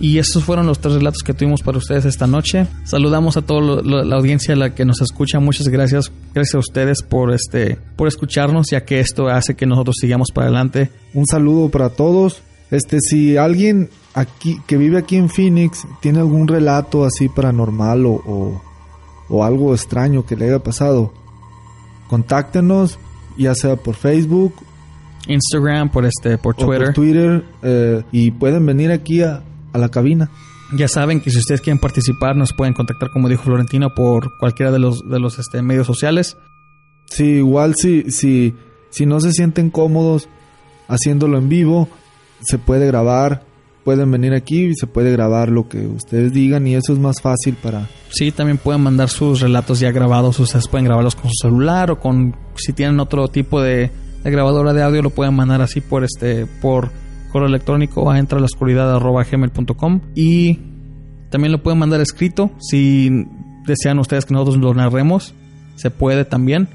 [0.00, 2.66] Y estos fueron los tres relatos que tuvimos para ustedes esta noche.
[2.84, 5.38] Saludamos a toda la audiencia la que nos escucha.
[5.40, 6.10] Muchas gracias.
[6.32, 10.46] Gracias a ustedes por este por escucharnos, ya que esto hace que nosotros sigamos para
[10.46, 10.90] adelante.
[11.12, 12.40] Un saludo para todos.
[12.70, 18.62] Este, si alguien aquí que vive aquí en Phoenix tiene algún relato así paranormal o,
[19.28, 21.12] o algo extraño que le haya pasado,
[22.08, 22.98] contáctenos,
[23.36, 24.54] ya sea por Facebook
[25.26, 26.86] Instagram, por este, por o Twitter.
[26.86, 29.42] por Twitter, eh, y pueden venir aquí a,
[29.72, 30.30] a la cabina.
[30.72, 34.70] Ya saben que si ustedes quieren participar nos pueden contactar como dijo Florentino por cualquiera
[34.70, 36.36] de los, de los este, medios sociales.
[37.06, 38.54] Sí, igual si, si,
[38.90, 40.28] si no se sienten cómodos
[40.88, 41.88] haciéndolo en vivo,
[42.40, 43.42] se puede grabar,
[43.84, 47.20] pueden venir aquí y se puede grabar lo que ustedes digan y eso es más
[47.20, 47.88] fácil para...
[48.10, 51.98] Sí, también pueden mandar sus relatos ya grabados, ustedes pueden grabarlos con su celular o
[51.98, 53.90] con si tienen otro tipo de,
[54.22, 56.90] de grabadora de audio lo pueden mandar así por este por
[57.32, 60.58] correo electrónico a entra la oscuridad gmail.com y
[61.30, 63.26] también lo pueden mandar escrito si
[63.66, 65.34] desean ustedes que nosotros lo narremos
[65.76, 66.68] se puede también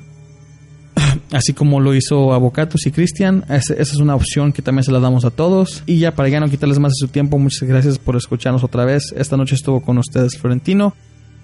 [1.31, 3.43] así como lo hizo Avocatos y Cristian.
[3.49, 5.83] Esa es una opción que también se la damos a todos.
[5.85, 8.85] Y ya para ya no quitarles más de su tiempo, muchas gracias por escucharnos otra
[8.85, 9.13] vez.
[9.15, 10.93] Esta noche estuvo con ustedes Florentino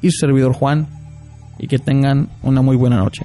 [0.02, 0.88] y su servidor Juan.
[1.60, 3.24] Y que tengan una muy buena noche.